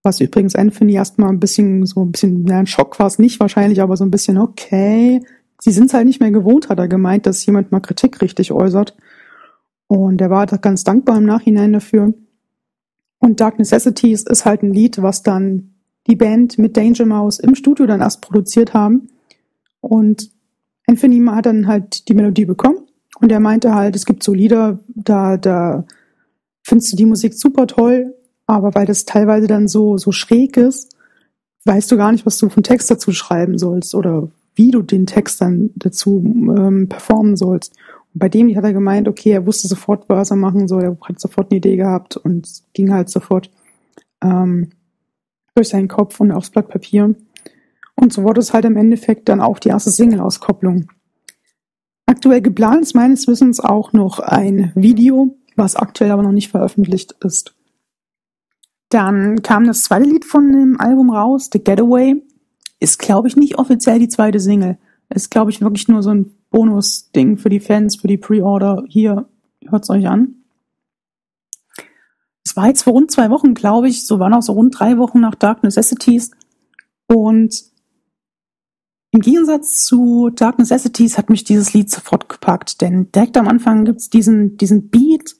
Was 0.03 0.19
übrigens 0.19 0.55
Anthony 0.55 0.93
erstmal 0.93 1.29
ein 1.29 1.39
bisschen, 1.39 1.85
so 1.85 2.03
ein 2.03 2.11
bisschen, 2.11 2.47
ja, 2.47 2.57
ein 2.57 2.65
Schock 2.65 2.97
war 2.97 3.07
es 3.07 3.19
nicht 3.19 3.39
wahrscheinlich, 3.39 3.81
aber 3.81 3.97
so 3.97 4.03
ein 4.03 4.11
bisschen, 4.11 4.37
okay. 4.37 5.21
Sie 5.63 5.71
sind 5.71 5.85
es 5.85 5.93
halt 5.93 6.07
nicht 6.07 6.19
mehr 6.19 6.31
gewohnt, 6.31 6.69
hat 6.69 6.79
er 6.79 6.87
gemeint, 6.87 7.27
dass 7.27 7.45
jemand 7.45 7.71
mal 7.71 7.81
Kritik 7.81 8.19
richtig 8.21 8.51
äußert. 8.51 8.97
Und 9.85 10.19
er 10.19 10.31
war 10.31 10.47
da 10.47 10.57
ganz 10.57 10.83
dankbar 10.83 11.19
im 11.19 11.25
Nachhinein 11.25 11.71
dafür. 11.71 12.15
Und 13.19 13.39
Dark 13.39 13.59
Necessities 13.59 14.23
ist 14.23 14.45
halt 14.45 14.63
ein 14.63 14.73
Lied, 14.73 15.03
was 15.03 15.21
dann 15.21 15.75
die 16.07 16.15
Band 16.15 16.57
mit 16.57 16.75
Danger 16.75 17.05
Mouse 17.05 17.37
im 17.37 17.53
Studio 17.53 17.85
dann 17.85 18.01
erst 18.01 18.21
produziert 18.21 18.73
haben. 18.73 19.09
Und 19.81 20.31
Anthony 20.87 21.23
hat 21.27 21.45
dann 21.45 21.67
halt 21.67 22.07
die 22.07 22.15
Melodie 22.15 22.45
bekommen. 22.45 22.87
Und 23.19 23.31
er 23.31 23.39
meinte 23.39 23.75
halt, 23.75 23.95
es 23.95 24.05
gibt 24.05 24.23
so 24.23 24.33
Lieder, 24.33 24.79
da, 24.87 25.37
da 25.37 25.85
findest 26.63 26.91
du 26.91 26.97
die 26.97 27.05
Musik 27.05 27.35
super 27.35 27.67
toll, 27.67 28.15
aber 28.47 28.73
weil 28.73 28.87
das 28.87 29.05
teilweise 29.05 29.45
dann 29.45 29.67
so, 29.67 29.97
so 29.97 30.11
schräg 30.11 30.57
ist, 30.57 30.95
weißt 31.65 31.91
du 31.91 31.97
gar 31.97 32.11
nicht, 32.11 32.25
was 32.25 32.39
du 32.39 32.49
von 32.49 32.63
Text 32.63 32.89
dazu 32.89 33.11
schreiben 33.11 33.59
sollst 33.59 33.93
oder 33.93 34.31
wie 34.55 34.71
du 34.71 34.81
den 34.81 35.05
Text 35.05 35.41
dann 35.41 35.71
dazu 35.75 36.21
ähm, 36.25 36.87
performen 36.89 37.35
sollst. 37.35 37.75
Und 38.13 38.19
bei 38.19 38.29
dem 38.29 38.53
hat 38.55 38.63
er 38.63 38.73
gemeint, 38.73 39.07
okay, 39.07 39.31
er 39.31 39.45
wusste 39.45 39.67
sofort, 39.67 40.07
was 40.09 40.31
er 40.31 40.37
machen 40.37 40.67
soll, 40.67 40.83
er 40.83 40.97
hat 41.01 41.19
sofort 41.19 41.51
eine 41.51 41.57
Idee 41.57 41.77
gehabt 41.77 42.17
und 42.17 42.47
ging 42.73 42.91
halt 42.91 43.09
sofort 43.09 43.49
ähm, 44.21 44.69
durch 45.55 45.69
seinen 45.69 45.87
Kopf 45.87 46.19
und 46.19 46.31
aufs 46.31 46.49
Blatt 46.49 46.69
Papier. 46.69 47.15
Und 47.95 48.13
so 48.13 48.23
wurde 48.23 48.39
es 48.39 48.53
halt 48.53 48.65
im 48.65 48.77
Endeffekt 48.77 49.29
dann 49.29 49.41
auch 49.41 49.59
die 49.59 49.69
erste 49.69 49.91
Single-Auskopplung. 49.91 50.87
Aktuell 52.05 52.41
geplant 52.41 52.81
ist 52.81 52.95
meines 52.95 53.27
Wissens 53.27 53.59
auch 53.59 53.93
noch 53.93 54.19
ein 54.19 54.71
Video, 54.75 55.37
was 55.55 55.75
aktuell 55.75 56.11
aber 56.11 56.23
noch 56.23 56.31
nicht 56.31 56.49
veröffentlicht 56.49 57.15
ist. 57.23 57.55
Dann 58.89 59.41
kam 59.41 59.65
das 59.65 59.83
zweite 59.83 60.09
Lied 60.09 60.25
von 60.25 60.51
dem 60.51 60.79
Album 60.79 61.09
raus, 61.09 61.49
The 61.51 61.63
Getaway. 61.63 62.21
Ist, 62.81 62.99
glaube 62.99 63.29
ich, 63.29 63.37
nicht 63.37 63.57
offiziell 63.57 63.99
die 63.99 64.09
zweite 64.09 64.41
Single. 64.41 64.77
Ist, 65.09 65.31
glaube 65.31 65.51
ich, 65.51 65.61
wirklich 65.61 65.87
nur 65.87 66.03
so 66.03 66.09
ein 66.09 66.35
Bonus-Ding 66.49 67.37
für 67.37 67.49
die 67.49 67.59
Fans, 67.59 67.95
für 67.95 68.07
die 68.07 68.17
Pre-Order. 68.17 68.83
Hier, 68.87 69.29
hört's 69.69 69.89
euch 69.89 70.07
an. 70.07 70.35
Es 72.43 72.57
war 72.57 72.67
jetzt 72.67 72.81
vor 72.83 72.93
rund 72.93 73.11
zwei 73.11 73.29
Wochen, 73.29 73.53
glaube 73.53 73.87
ich, 73.87 74.05
so 74.05 74.19
waren 74.19 74.33
auch 74.33 74.41
so 74.41 74.53
rund 74.53 74.77
drei 74.77 74.97
Wochen 74.97 75.21
nach 75.21 75.35
Dark 75.35 75.63
Necessities. 75.63 76.31
Und 77.07 77.71
im 79.11 79.21
Gegensatz 79.21 79.85
zu 79.85 80.29
Dark 80.29 80.57
Necessities 80.57 81.17
hat 81.17 81.29
mich 81.29 81.43
dieses 81.43 81.73
Lied 81.73 81.89
sofort 81.89 82.29
gepackt, 82.29 82.81
denn 82.81 83.11
direkt 83.11 83.37
am 83.37 83.47
Anfang 83.47 83.85
gibt's 83.85 84.09
diesen, 84.09 84.57
diesen 84.57 84.89
Beat, 84.89 85.35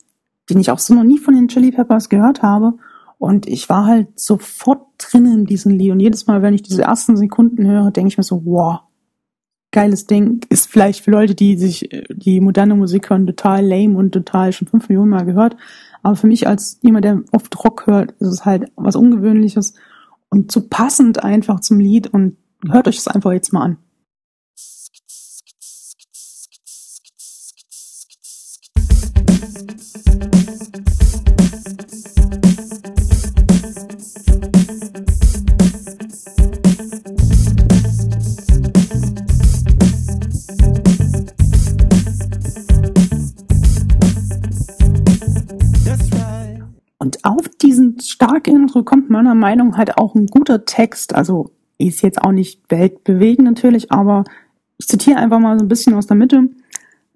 den 0.50 0.60
ich 0.60 0.70
auch 0.70 0.80
so 0.80 0.94
noch 0.94 1.04
nie 1.04 1.18
von 1.18 1.34
den 1.34 1.48
Chili 1.48 1.72
Peppers 1.72 2.08
gehört 2.08 2.44
habe. 2.44 2.74
Und 3.22 3.48
ich 3.48 3.70
war 3.70 3.86
halt 3.86 4.20
sofort 4.20 4.82
drin 4.98 5.28
in 5.28 5.46
diesem 5.46 5.72
Lied. 5.74 5.92
Und 5.92 6.00
jedes 6.00 6.26
Mal, 6.26 6.42
wenn 6.42 6.56
ich 6.56 6.64
diese 6.64 6.82
ersten 6.82 7.16
Sekunden 7.16 7.68
höre, 7.68 7.92
denke 7.92 8.08
ich 8.08 8.18
mir 8.18 8.24
so, 8.24 8.42
wow, 8.46 8.80
geiles 9.70 10.08
Ding. 10.08 10.42
Ist 10.50 10.72
vielleicht 10.72 11.04
für 11.04 11.12
Leute, 11.12 11.36
die 11.36 11.56
sich 11.56 11.88
die 12.10 12.40
moderne 12.40 12.74
Musik 12.74 13.12
hören, 13.12 13.28
total 13.28 13.64
lame 13.64 13.96
und 13.96 14.12
total 14.12 14.54
schon 14.54 14.68
fünf 14.68 14.90
Millionen 14.90 15.12
Mal 15.12 15.26
gehört. 15.26 15.56
Aber 16.02 16.16
für 16.16 16.26
mich 16.26 16.48
als 16.48 16.80
jemand, 16.82 17.06
der 17.06 17.22
oft 17.32 17.64
Rock 17.64 17.86
hört, 17.86 18.14
ist 18.14 18.30
es 18.30 18.44
halt 18.44 18.72
was 18.76 18.96
Ungewöhnliches 18.96 19.76
und 20.30 20.52
zu 20.52 20.68
passend 20.68 21.24
einfach 21.24 21.60
zum 21.60 21.80
Lied. 21.80 22.08
Und 22.08 22.38
hört 22.72 22.88
euch 22.88 22.96
das 22.96 23.08
einfach 23.08 23.34
jetzt 23.34 23.54
mal 23.54 23.62
an. 23.62 23.78
Intro 48.72 48.84
kommt 48.84 49.10
meiner 49.10 49.36
Meinung 49.36 49.76
halt 49.76 49.98
auch 49.98 50.16
ein 50.16 50.28
guter 50.28 50.64
Text. 50.64 51.14
Also 51.14 51.52
ist 51.78 52.02
jetzt 52.04 52.24
auch 52.24 52.32
nicht 52.32 52.62
weltbewegend 52.70 53.46
natürlich, 53.46 53.92
aber 53.92 54.24
ich 54.78 54.88
zitiere 54.88 55.18
einfach 55.18 55.40
mal 55.40 55.60
so 55.60 55.66
ein 55.66 55.68
bisschen 55.68 55.94
aus 55.94 56.08
der 56.08 56.16
Mitte. 56.16 56.50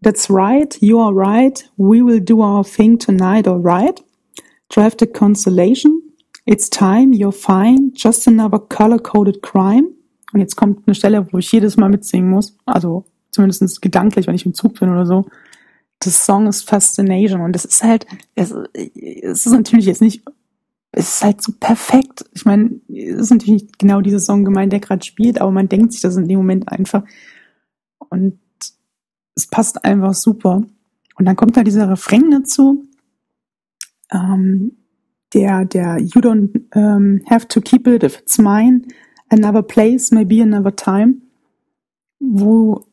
That's 0.03 0.29
right, 0.29 0.77
you 0.81 0.99
are 0.99 1.15
right, 1.15 1.71
we 1.77 2.05
will 2.05 2.19
do 2.19 2.43
our 2.43 2.65
thing 2.65 2.99
tonight, 2.99 3.47
alright. 3.47 4.03
Drafted 4.67 5.13
constellation, 5.13 6.01
it's 6.45 6.69
time, 6.69 7.13
you're 7.13 7.31
fine, 7.31 7.93
just 7.95 8.27
another 8.27 8.59
color-coded 8.59 9.41
crime. 9.41 9.87
Und 10.33 10.41
jetzt 10.41 10.57
kommt 10.57 10.85
eine 10.85 10.95
Stelle, 10.95 11.25
wo 11.31 11.37
ich 11.37 11.49
jedes 11.53 11.77
Mal 11.77 11.89
mitsingen 11.89 12.29
muss. 12.29 12.57
Also 12.65 13.05
zumindest 13.31 13.81
gedanklich, 13.81 14.27
wenn 14.27 14.35
ich 14.35 14.45
im 14.45 14.53
Zug 14.53 14.77
bin 14.77 14.89
oder 14.89 15.05
so. 15.05 15.25
Das 15.99 16.25
Song 16.25 16.47
ist 16.47 16.69
Fascination 16.69 17.39
und 17.39 17.53
das 17.53 17.63
ist 17.63 17.81
halt, 17.81 18.05
es 18.35 18.51
ist 18.51 19.45
natürlich 19.45 19.85
jetzt 19.85 20.01
nicht 20.01 20.25
es 20.97 21.15
ist 21.15 21.23
halt 21.23 21.41
so 21.41 21.51
perfekt. 21.59 22.25
Ich 22.33 22.45
meine, 22.45 22.79
es 22.87 23.19
ist 23.19 23.31
natürlich 23.31 23.67
genau 23.77 23.99
dieser 23.99 24.19
Song 24.19 24.45
gemeint, 24.45 24.71
der 24.71 24.79
gerade 24.79 25.05
spielt, 25.05 25.41
aber 25.41 25.51
man 25.51 25.67
denkt 25.67 25.91
sich 25.91 26.01
das 26.01 26.15
in 26.15 26.27
dem 26.27 26.37
Moment 26.37 26.69
einfach. 26.69 27.03
Und 27.99 28.39
es 29.35 29.47
passt 29.47 29.83
einfach 29.83 30.13
super. 30.13 30.63
Und 31.15 31.25
dann 31.25 31.35
kommt 31.35 31.57
da 31.57 31.63
dieser 31.63 31.89
Refrain 31.89 32.31
dazu, 32.31 32.87
ähm, 34.11 34.77
der, 35.33 35.65
der 35.65 35.99
You 35.99 36.21
don't 36.21 36.61
um, 36.73 37.21
have 37.29 37.47
to 37.49 37.59
keep 37.59 37.87
it 37.87 38.03
if 38.03 38.19
it's 38.19 38.37
mine, 38.37 38.83
another 39.29 39.63
place, 39.63 40.11
maybe 40.11 40.41
another 40.41 40.73
time, 40.73 41.15
wo 42.19 42.85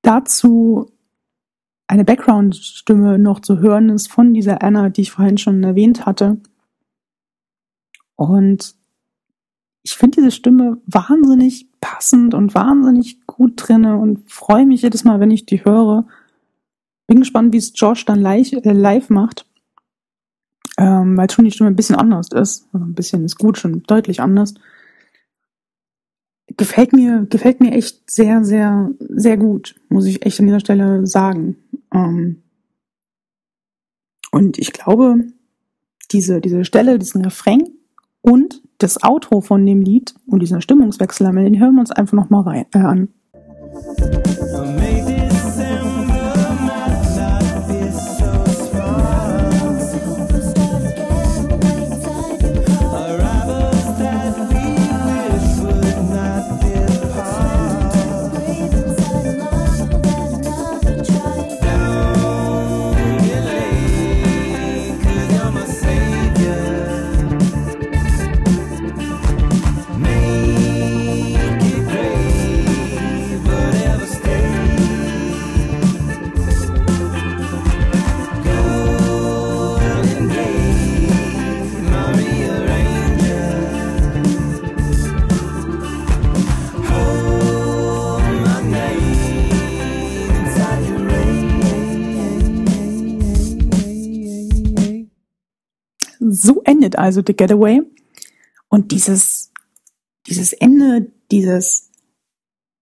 dazu 0.00 0.86
eine 1.86 2.06
Background-Stimme 2.06 3.18
noch 3.18 3.40
zu 3.40 3.58
hören 3.58 3.90
ist 3.90 4.10
von 4.10 4.32
dieser 4.32 4.62
Anna, 4.62 4.88
die 4.88 5.02
ich 5.02 5.10
vorhin 5.10 5.36
schon 5.36 5.62
erwähnt 5.62 6.06
hatte 6.06 6.38
und 8.16 8.74
ich 9.84 9.96
finde 9.96 10.16
diese 10.16 10.30
Stimme 10.30 10.80
wahnsinnig 10.86 11.68
passend 11.80 12.32
und 12.34 12.54
wahnsinnig 12.54 13.26
gut 13.26 13.52
drinne 13.56 13.98
und 13.98 14.30
freue 14.30 14.64
mich 14.64 14.82
jedes 14.82 15.04
Mal, 15.04 15.20
wenn 15.20 15.30
ich 15.30 15.44
die 15.44 15.64
höre. 15.64 16.06
Bin 17.06 17.20
gespannt, 17.20 17.52
wie 17.52 17.58
es 17.58 17.72
Josh 17.74 18.06
dann 18.06 18.20
live, 18.20 18.52
äh, 18.52 18.72
live 18.72 19.10
macht, 19.10 19.46
ähm, 20.78 21.18
weil 21.18 21.30
schon 21.30 21.44
die 21.44 21.50
Stimme 21.50 21.68
ein 21.68 21.76
bisschen 21.76 21.96
anders 21.96 22.28
ist. 22.32 22.66
Also 22.72 22.86
ein 22.86 22.94
bisschen 22.94 23.26
ist 23.26 23.36
gut, 23.36 23.58
schon 23.58 23.82
deutlich 23.82 24.22
anders. 24.22 24.54
Gefällt 26.56 26.94
mir, 26.94 27.26
gefällt 27.28 27.60
mir 27.60 27.72
echt 27.72 28.10
sehr, 28.10 28.42
sehr, 28.42 28.90
sehr 29.00 29.36
gut, 29.36 29.74
muss 29.90 30.06
ich 30.06 30.24
echt 30.24 30.40
an 30.40 30.46
dieser 30.46 30.60
Stelle 30.60 31.06
sagen. 31.06 31.56
Ähm, 31.92 32.42
und 34.30 34.58
ich 34.58 34.72
glaube, 34.72 35.26
diese, 36.10 36.40
diese 36.40 36.64
Stelle, 36.64 36.98
diesen 36.98 37.22
Refrain, 37.22 37.73
und 38.24 38.62
das 38.78 39.02
Outro 39.02 39.42
von 39.42 39.64
dem 39.66 39.82
Lied 39.82 40.14
und 40.26 40.40
dieser 40.40 40.62
Stimmungswechsel, 40.62 41.30
den 41.30 41.60
hören 41.60 41.74
wir 41.74 41.80
uns 41.80 41.90
einfach 41.90 42.14
nochmal 42.14 42.64
äh, 42.72 42.78
an. 42.78 43.08
Endet 96.94 96.98
also 96.98 97.22
The 97.26 97.34
Getaway. 97.34 97.82
Und 98.68 98.92
dieses, 98.92 99.52
dieses 100.26 100.52
Ende, 100.52 101.10
dieses 101.30 101.90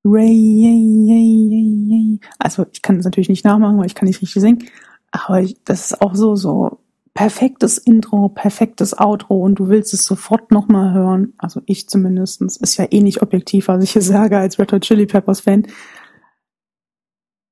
Ray, 0.04 1.38
also 2.38 2.66
ich 2.72 2.82
kann 2.82 2.98
es 2.98 3.04
natürlich 3.04 3.28
nicht 3.28 3.44
nachmachen, 3.44 3.78
weil 3.78 3.86
ich 3.86 3.94
kann 3.94 4.08
nicht 4.08 4.20
richtig 4.22 4.42
singen, 4.42 4.64
aber 5.12 5.42
ich, 5.42 5.62
das 5.64 5.92
ist 5.92 6.02
auch 6.02 6.14
so, 6.14 6.34
so 6.34 6.78
perfektes 7.14 7.78
Intro, 7.78 8.28
perfektes 8.30 8.98
Outro 8.98 9.42
und 9.42 9.56
du 9.56 9.68
willst 9.68 9.92
es 9.94 10.04
sofort 10.04 10.50
nochmal 10.50 10.92
hören. 10.94 11.34
Also 11.36 11.60
ich 11.66 11.88
zumindestens 11.88 12.56
Ist 12.56 12.78
ja 12.78 12.86
eh 12.90 13.00
nicht 13.00 13.22
objektiv, 13.22 13.68
was 13.68 13.84
ich 13.84 13.92
hier 13.92 14.02
sage 14.02 14.38
als 14.38 14.58
Red 14.58 14.72
Hot 14.72 14.82
Chili 14.82 15.06
Peppers 15.06 15.40
Fan. 15.40 15.66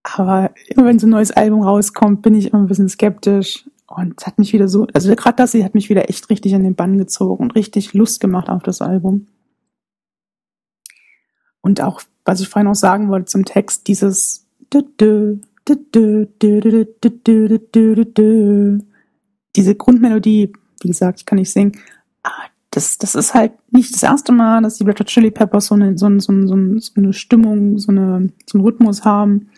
Aber 0.03 0.51
immer 0.69 0.87
wenn 0.87 0.99
so 0.99 1.07
ein 1.07 1.11
neues 1.11 1.31
Album 1.31 1.63
rauskommt, 1.63 2.23
bin 2.23 2.35
ich 2.35 2.49
immer 2.49 2.63
ein 2.63 2.69
bisschen 2.69 2.89
skeptisch. 2.89 3.70
Und 3.91 4.21
es 4.21 4.27
hat 4.27 4.39
mich 4.39 4.53
wieder 4.53 4.69
so, 4.69 4.87
also 4.95 5.13
gerade 5.17 5.37
das 5.37 5.51
hier 5.51 5.65
hat 5.65 5.75
mich 5.75 5.91
wieder 5.91 6.09
echt 6.09 6.31
richtig 6.31 6.53
in 6.53 6.63
den 6.63 6.77
Bann 6.77 6.97
gezogen 6.97 7.43
und 7.43 7.57
richtig 7.57 7.93
Lust 7.93 8.21
gemacht 8.21 8.49
auf 8.49 8.63
das 8.63 8.81
Album. 8.81 9.27
Und 11.61 11.81
auch, 11.81 12.01
was 12.25 12.41
ich 12.41 12.49
vorhin 12.49 12.69
noch 12.69 12.77
sagen 12.77 13.09
wollte 13.09 13.27
zum 13.27 13.45
Text, 13.45 13.89
dieses 13.89 14.47
diese 19.57 19.75
Grundmelodie, 19.75 20.53
wie 20.83 20.89
gesagt, 20.89 21.19
ich 21.19 21.27
kann 21.27 21.39
nicht 21.39 21.51
singen, 21.51 21.73
das, 22.71 22.97
das 22.99 23.17
ist 23.17 23.35
halt 23.35 23.55
nicht 23.73 23.93
das 23.93 24.05
erste 24.05 24.31
Mal, 24.31 24.63
dass 24.63 24.77
die 24.77 24.85
Red 24.85 25.01
Hot 25.01 25.09
Chili 25.09 25.33
Peppers 25.33 25.67
so 25.67 25.75
eine, 25.75 25.99
so, 25.99 26.07
eine, 26.07 26.21
so, 26.21 26.31
eine, 26.31 26.47
so 26.47 26.93
eine 26.95 27.13
Stimmung, 27.13 27.79
so, 27.79 27.91
eine, 27.91 28.31
so 28.47 28.57
einen 28.57 28.65
Rhythmus 28.65 29.05
haben. 29.05 29.49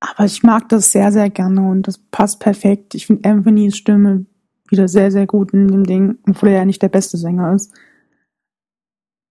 Aber 0.00 0.24
ich 0.24 0.42
mag 0.42 0.68
das 0.68 0.92
sehr, 0.92 1.10
sehr 1.10 1.28
gerne 1.30 1.68
und 1.68 1.88
das 1.88 1.98
passt 1.98 2.40
perfekt. 2.40 2.94
Ich 2.94 3.06
finde 3.06 3.28
Anthony's 3.28 3.76
Stimme 3.76 4.26
wieder 4.68 4.86
sehr, 4.86 5.10
sehr 5.10 5.26
gut 5.26 5.52
in 5.52 5.68
dem 5.68 5.84
Ding, 5.84 6.18
obwohl 6.28 6.50
er 6.50 6.58
ja 6.58 6.64
nicht 6.64 6.82
der 6.82 6.88
beste 6.88 7.16
Sänger 7.16 7.54
ist. 7.54 7.72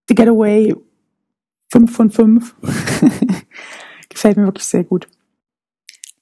The 0.08 0.14
Getaway 0.14 0.74
5 1.70 1.92
von 1.92 2.10
5. 2.10 2.56
Gefällt 4.08 4.36
mir 4.36 4.46
wirklich 4.46 4.64
sehr 4.64 4.84
gut. 4.84 5.08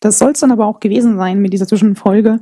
Das 0.01 0.19
soll 0.19 0.33
es 0.33 0.41
dann 0.41 0.53
aber 0.53 0.67
auch 0.67 0.81
gewesen 0.81 1.17
sein 1.17 1.41
mit 1.41 1.53
dieser 1.53 1.67
Zwischenfolge. 1.67 2.41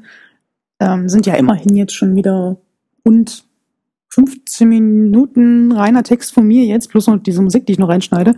Ähm, 0.81 1.09
sind 1.09 1.27
ja 1.27 1.35
immerhin 1.35 1.77
jetzt 1.77 1.95
schon 1.95 2.17
wieder 2.17 2.57
und 3.05 3.45
15 4.09 4.69
Minuten 4.69 5.73
reiner 5.73 6.03
Text 6.03 6.33
von 6.33 6.47
mir 6.47 6.65
jetzt, 6.65 6.89
plus 6.91 7.07
noch 7.07 7.19
diese 7.19 7.43
Musik, 7.43 7.67
die 7.67 7.73
ich 7.73 7.79
noch 7.79 7.89
reinschneide. 7.89 8.35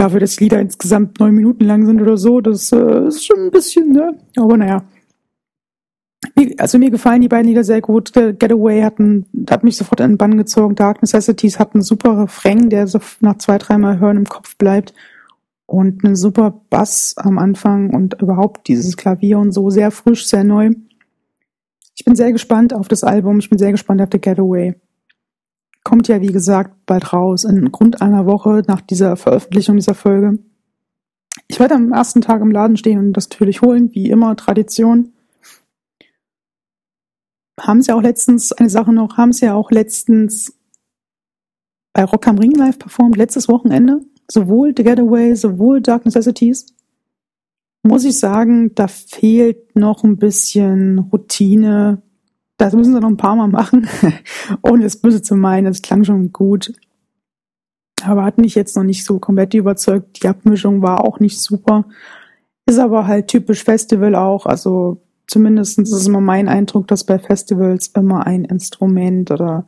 Dafür, 0.00 0.20
dass 0.20 0.40
Lieder 0.40 0.58
insgesamt 0.58 1.20
neun 1.20 1.34
Minuten 1.34 1.66
lang 1.66 1.84
sind 1.84 2.00
oder 2.00 2.16
so, 2.16 2.40
das 2.40 2.72
äh, 2.72 3.08
ist 3.08 3.26
schon 3.26 3.38
ein 3.38 3.50
bisschen, 3.50 3.92
ne? 3.92 4.16
Aber 4.34 4.56
naja. 4.56 4.82
Also 6.56 6.78
mir 6.78 6.90
gefallen 6.90 7.20
die 7.20 7.28
beiden 7.28 7.48
Lieder 7.48 7.64
sehr 7.64 7.82
gut. 7.82 8.14
Getaway 8.14 8.80
hatten, 8.80 9.26
hat 9.50 9.62
mich 9.62 9.76
sofort 9.76 10.00
in 10.00 10.12
den 10.12 10.16
Bann 10.16 10.38
gezogen. 10.38 10.74
Dark 10.74 11.02
Necessities 11.02 11.58
hat 11.58 11.74
einen 11.74 11.82
super 11.82 12.16
Refrain, 12.16 12.70
der 12.70 12.86
so 12.86 12.98
nach 13.20 13.36
zwei, 13.36 13.58
dreimal 13.58 14.00
hören 14.00 14.16
im 14.16 14.24
Kopf 14.24 14.56
bleibt. 14.56 14.94
Und 15.66 16.02
einen 16.02 16.16
super 16.16 16.62
Bass 16.70 17.14
am 17.18 17.36
Anfang 17.36 17.90
und 17.90 18.22
überhaupt 18.22 18.68
dieses 18.68 18.96
Klavier 18.96 19.38
und 19.38 19.52
so 19.52 19.68
sehr 19.68 19.90
frisch, 19.90 20.26
sehr 20.26 20.44
neu. 20.44 20.70
Ich 21.94 22.06
bin 22.06 22.16
sehr 22.16 22.32
gespannt 22.32 22.72
auf 22.72 22.88
das 22.88 23.04
Album. 23.04 23.38
Ich 23.38 23.50
bin 23.50 23.58
sehr 23.58 23.72
gespannt 23.72 24.00
auf 24.00 24.08
The 24.10 24.18
Getaway. 24.18 24.76
Kommt 25.84 26.08
ja, 26.08 26.20
wie 26.20 26.32
gesagt, 26.32 26.86
bald 26.86 27.12
raus, 27.12 27.44
in 27.44 27.72
Grund 27.72 28.02
einer 28.02 28.26
Woche 28.26 28.62
nach 28.66 28.80
dieser 28.80 29.16
Veröffentlichung 29.16 29.76
dieser 29.76 29.94
Folge. 29.94 30.38
Ich 31.48 31.58
werde 31.58 31.74
am 31.74 31.92
ersten 31.92 32.20
Tag 32.20 32.42
im 32.42 32.50
Laden 32.50 32.76
stehen 32.76 32.98
und 32.98 33.12
das 33.12 33.30
natürlich 33.30 33.62
holen, 33.62 33.94
wie 33.94 34.10
immer, 34.10 34.36
Tradition. 34.36 35.12
Haben 37.58 37.82
sie 37.82 37.92
auch 37.92 38.02
letztens, 38.02 38.52
eine 38.52 38.70
Sache 38.70 38.92
noch, 38.92 39.16
haben 39.16 39.32
sie 39.32 39.46
ja 39.46 39.54
auch 39.54 39.70
letztens 39.70 40.54
bei 41.92 42.04
Rock 42.04 42.26
am 42.28 42.38
Ring 42.38 42.52
live 42.52 42.78
performt, 42.78 43.16
letztes 43.16 43.48
Wochenende. 43.48 44.00
Sowohl 44.30 44.72
The 44.76 44.84
Getaway, 44.84 45.34
sowohl 45.34 45.80
Dark 45.80 46.04
Necessities 46.04 46.66
muss 47.82 48.04
ich 48.04 48.18
sagen, 48.18 48.74
da 48.74 48.88
fehlt 48.88 49.76
noch 49.76 50.04
ein 50.04 50.16
bisschen 50.16 50.98
Routine. 50.98 52.02
Das 52.60 52.74
müssen 52.74 52.92
sie 52.92 53.00
noch 53.00 53.08
ein 53.08 53.16
paar 53.16 53.36
Mal 53.36 53.48
machen, 53.48 53.88
ohne 54.62 54.82
das 54.82 54.98
Böse 54.98 55.22
zu 55.22 55.34
meinen. 55.34 55.64
Das 55.64 55.80
klang 55.80 56.04
schon 56.04 56.30
gut. 56.30 56.74
Aber 58.02 58.22
hat 58.22 58.36
mich 58.36 58.54
jetzt 58.54 58.76
noch 58.76 58.84
nicht 58.84 59.06
so 59.06 59.18
komplett 59.18 59.54
überzeugt. 59.54 60.22
Die 60.22 60.28
Abmischung 60.28 60.82
war 60.82 61.02
auch 61.02 61.20
nicht 61.20 61.40
super. 61.40 61.86
Ist 62.66 62.78
aber 62.78 63.06
halt 63.06 63.28
typisch 63.28 63.64
Festival 63.64 64.14
auch. 64.14 64.44
Also 64.44 65.00
zumindest 65.26 65.78
ist 65.78 65.90
es 65.90 66.06
immer 66.06 66.20
mein 66.20 66.48
Eindruck, 66.48 66.86
dass 66.86 67.04
bei 67.04 67.18
Festivals 67.18 67.88
immer 67.88 68.26
ein 68.26 68.44
Instrument 68.44 69.30
oder 69.30 69.64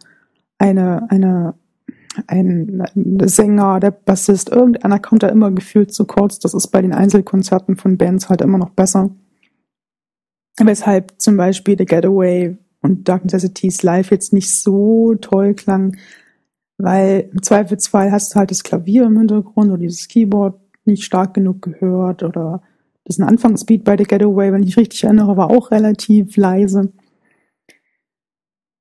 eine, 0.59 1.11
eine 1.11 1.55
ein, 2.26 2.83
Sänger, 3.24 3.81
der 3.81 3.92
Bassist, 3.92 4.50
irgendeiner 4.50 4.98
kommt 4.98 5.22
da 5.22 5.28
immer 5.28 5.50
gefühlt 5.50 5.94
zu 5.94 6.05
kurz. 6.05 6.38
Das 6.40 6.52
ist 6.52 6.66
bei 6.68 6.83
den 6.83 6.92
Einzelkonzerten 6.92 7.76
von 7.76 7.96
Bands 7.96 8.28
halt 8.28 8.42
immer 8.42 8.59
noch 8.59 8.70
besser. 8.70 9.09
Weshalb 10.59 11.14
zum 11.16 11.38
Beispiel 11.38 11.78
The 11.78 11.87
Getaway 11.87 12.59
und 12.83 13.09
Dark 13.09 13.25
Necessities 13.25 13.83
live 13.83 14.11
jetzt 14.11 14.33
nicht 14.33 14.55
so 14.55 15.14
toll 15.14 15.55
klang, 15.55 15.97
weil 16.79 17.31
im 17.33 17.42
Zweifelsfall 17.42 18.11
hast 18.11 18.35
du 18.35 18.38
halt 18.38 18.51
das 18.51 18.62
Klavier 18.62 19.05
im 19.05 19.18
Hintergrund 19.18 19.71
oder 19.71 19.79
dieses 19.79 20.09
Keyboard 20.09 20.61
nicht 20.85 21.05
stark 21.05 21.35
genug 21.35 21.62
gehört 21.62 22.23
oder 22.23 22.62
diesen 23.09 23.25
Anfangsbeat 23.25 23.85
bei 23.85 23.97
The 23.97 24.05
Getaway, 24.05 24.53
wenn 24.53 24.62
ich 24.62 24.77
richtig 24.77 25.05
erinnere, 25.05 25.37
war 25.37 25.51
auch 25.51 25.71
relativ 25.71 26.37
leise. 26.37 26.92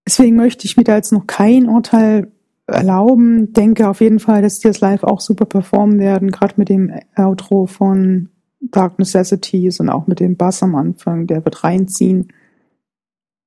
Deswegen 0.06 0.36
möchte 0.36 0.66
ich 0.66 0.78
mir 0.78 0.84
da 0.84 0.96
jetzt 0.96 1.12
noch 1.12 1.28
kein 1.28 1.70
Urteil 1.70 2.32
erlauben. 2.68 3.54
Denke 3.54 3.90
auf 3.90 4.02
jeden 4.02 4.20
Fall, 4.20 4.42
dass 4.42 4.60
die 4.60 4.68
das 4.68 4.80
live 4.80 5.04
auch 5.04 5.22
super 5.22 5.46
performen 5.46 6.00
werden, 6.00 6.32
gerade 6.32 6.56
mit 6.58 6.70
dem 6.70 6.92
Outro 7.16 7.66
von 7.66 8.30
Dark 8.60 9.00
Necessities 9.00 9.80
und 9.80 9.90
auch 9.90 10.08
mit 10.08 10.20
dem 10.20 10.38
Bass 10.38 10.64
am 10.64 10.76
Anfang, 10.76 11.28
der 11.28 11.44
wird 11.46 11.64
reinziehen. 11.64 12.32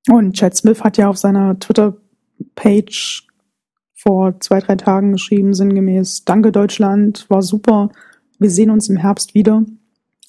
Und 0.08 0.34
Chad 0.34 0.56
Smith 0.56 0.82
hat 0.82 0.96
ja 0.96 1.08
auf 1.08 1.16
seiner 1.16 1.58
Twitter-Page 1.58 3.26
vor 3.94 4.38
zwei, 4.40 4.60
drei 4.60 4.76
Tagen 4.76 5.12
geschrieben, 5.12 5.54
sinngemäß, 5.54 6.24
Danke 6.24 6.52
Deutschland, 6.52 7.26
war 7.30 7.40
super, 7.40 7.90
wir 8.38 8.50
sehen 8.50 8.70
uns 8.70 8.88
im 8.88 8.96
Herbst 8.96 9.34
wieder. 9.34 9.64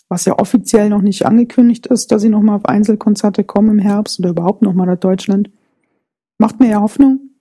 Was 0.08 0.26
ja 0.26 0.38
offiziell 0.38 0.90
noch 0.90 1.02
nicht 1.02 1.26
angekündigt 1.26 1.88
ist, 1.88 2.12
dass 2.12 2.22
sie 2.22 2.30
nochmal 2.30 2.58
auf 2.58 2.66
Einzelkonzerte 2.66 3.44
kommen 3.44 3.72
im 3.72 3.80
Herbst 3.80 4.20
oder 4.20 4.30
überhaupt 4.30 4.62
nochmal 4.62 4.88
nach 4.88 5.00
Deutschland. 5.00 5.50
Macht 6.38 6.60
mir 6.60 6.70
ja 6.70 6.82
Hoffnung. 6.82 7.32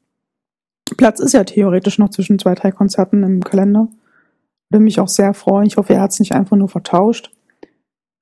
Platz 0.97 1.21
ist 1.21 1.35
ja 1.35 1.45
theoretisch 1.45 1.99
noch 1.99 2.09
zwischen 2.09 2.39
zwei, 2.39 2.55
drei 2.55 2.73
Konzerten 2.73 3.23
im 3.23 3.45
Kalender. 3.45 3.89
Würde 4.71 4.83
mich 4.83 4.99
auch 4.99 5.09
sehr 5.09 5.35
freuen. 5.35 5.67
Ich 5.67 5.77
hoffe, 5.77 5.95
er 5.95 6.01
hat 6.01 6.13
es 6.13 6.21
nicht 6.21 6.33
einfach 6.33 6.57
nur 6.57 6.69
vertauscht. 6.69 7.33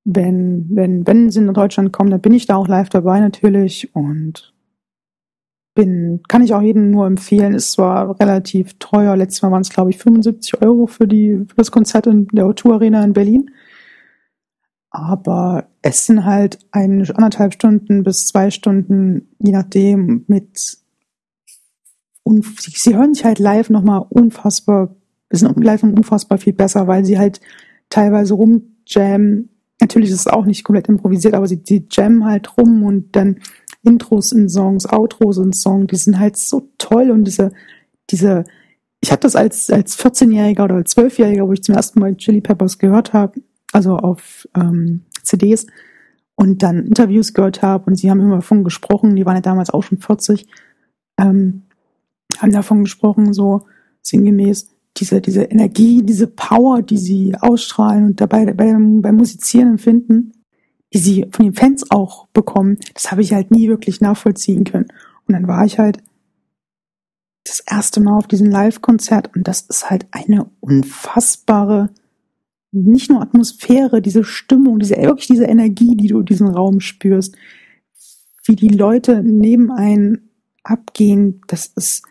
Wenn, 0.05 0.67
wenn, 0.71 1.07
wenn 1.07 1.31
sie 1.31 1.41
nach 1.41 1.55
Deutschland 1.55 1.93
kommen, 1.93 2.11
dann 2.11 2.21
bin 2.21 2.33
ich 2.33 2.47
da 2.47 2.57
auch 2.57 2.67
live 2.67 2.89
dabei 2.89 3.21
natürlich 3.21 3.95
und 3.95 4.53
bin, 5.75 6.23
kann 6.29 6.43
ich 6.43 6.55
auch 6.55 6.61
jedem 6.61 6.91
nur 6.91 7.07
empfehlen. 7.07 7.55
Ist 7.55 7.73
zwar 7.73 8.19
relativ 8.21 8.79
teuer. 8.79 9.17
Letztes 9.17 9.43
Mal 9.43 9.53
waren 9.53 9.63
es, 9.63 9.71
glaube 9.71 9.91
ich, 9.91 9.99
75 9.99 10.61
Euro 10.63 10.87
für 10.87 11.07
die, 11.07 11.45
für 11.49 11.57
das 11.57 11.71
Konzert 11.71 12.07
in 12.07 12.27
der 12.29 12.47
O2 12.47 12.75
Arena 12.75 13.05
in 13.05 13.13
Berlin. 13.13 13.51
Aber 14.91 15.69
es 15.81 16.05
sind 16.05 16.25
halt 16.25 16.59
eine, 16.71 17.03
anderthalb 17.17 17.55
Stunden 17.55 18.03
bis 18.03 18.27
zwei 18.27 18.51
Stunden, 18.51 19.29
je 19.39 19.53
nachdem, 19.53 20.25
mit 20.27 20.83
und 22.25 22.45
sie 22.61 22.97
hören 22.97 23.15
sich 23.15 23.25
halt 23.25 23.39
live 23.39 23.71
nochmal 23.71 24.05
unfassbar, 24.09 24.95
sind 25.31 25.63
live 25.63 25.83
unfassbar 25.83 26.39
viel 26.39 26.53
besser, 26.53 26.87
weil 26.87 27.05
sie 27.05 27.19
halt 27.19 27.41
teilweise 27.89 28.35
rumjammen. 28.35 29.49
Natürlich 29.93 30.11
ist 30.11 30.21
es 30.21 30.27
auch 30.27 30.47
nicht 30.47 30.65
komplett 30.65 30.89
improvisiert, 30.89 31.35
aber 31.35 31.47
sie, 31.47 31.61
sie 31.63 31.87
jammen 31.91 32.25
halt 32.25 32.57
rum 32.57 32.83
und 32.83 33.15
dann 33.15 33.41
Intros 33.83 34.33
in 34.33 34.49
Songs, 34.49 34.87
Outros 34.87 35.37
in 35.37 35.53
Songs, 35.53 35.89
die 35.91 35.97
sind 35.97 36.19
halt 36.19 36.39
so 36.39 36.71
toll 36.79 37.11
und 37.11 37.25
diese, 37.25 37.53
diese, 38.09 38.45
ich 39.03 39.13
hatte 39.13 39.27
das 39.27 39.37
als, 39.37 39.69
als 39.69 39.99
14-Jähriger 39.99 40.65
oder 40.65 40.77
als 40.77 40.97
12-Jähriger, 40.97 41.47
wo 41.47 41.53
ich 41.53 41.63
zum 41.63 41.75
ersten 41.75 42.01
Mal 42.01 42.17
Chili 42.17 42.41
Peppers 42.41 42.79
gehört 42.79 43.13
habe, 43.13 43.43
also 43.75 43.97
auf 43.99 44.49
ähm, 44.57 45.03
CDs 45.23 45.67
und 46.37 46.63
dann 46.63 46.87
Interviews 46.87 47.35
gehört 47.35 47.61
habe 47.61 47.85
und 47.85 47.97
sie 47.97 48.11
haben 48.11 48.21
immer 48.21 48.37
davon 48.37 48.65
gesprochen, 48.65 49.15
die 49.15 49.27
waren 49.27 49.37
ja 49.37 49.43
damals 49.43 49.69
auch 49.69 49.83
schon 49.83 49.99
40, 49.99 50.47
ähm, 51.21 51.65
haben 52.39 52.53
davon 52.53 52.85
gesprochen, 52.85 53.35
so 53.35 53.67
sinngemäß, 54.01 54.72
diese, 54.97 55.21
diese 55.21 55.45
Energie, 55.45 56.03
diese 56.03 56.27
Power, 56.27 56.83
die 56.83 56.99
sie 56.99 57.35
ausstrahlen 57.41 58.07
und 58.07 58.21
dabei 58.21 58.53
beim, 58.53 59.03
beim 59.03 59.17
Musizieren 59.17 59.71
empfinden, 59.71 60.33
die 60.93 60.99
sie 60.99 61.27
von 61.31 61.47
den 61.47 61.55
Fans 61.55 61.91
auch 61.91 62.27
bekommen, 62.29 62.79
das 62.95 63.11
habe 63.11 63.23
ich 63.23 63.33
halt 63.33 63.51
nie 63.51 63.69
wirklich 63.69 64.01
nachvollziehen 64.01 64.65
können. 64.65 64.89
Und 65.27 65.35
dann 65.35 65.49
war 65.49 65.65
ich 65.65 65.79
halt 65.79 65.99
das 67.45 67.61
erste 67.61 68.01
Mal 68.01 68.17
auf 68.17 68.29
diesem 68.29 68.51
Live-Konzert 68.51 69.35
und 69.35 69.49
das 69.49 69.63
ist 69.63 69.91
halt 69.91 70.07
eine 70.13 70.51
unfassbare, 70.61 71.91
nicht 72.71 73.11
nur 73.11 73.21
Atmosphäre, 73.21 74.01
diese 74.01 74.25
Stimmung, 74.25 74.79
diese, 74.79 74.97
wirklich 74.97 75.27
diese 75.27 75.45
Energie, 75.45 75.97
die 75.97 76.09
du 76.09 76.21
in 76.21 76.27
diesem 76.27 76.49
Raum 76.49 76.81
spürst. 76.81 77.37
wie 78.45 78.57
die 78.57 78.69
Leute 78.69 79.23
neben 79.23 79.71
einen 79.71 80.31
abgehen, 80.65 81.43
das 81.47 81.67
ist 81.67 82.03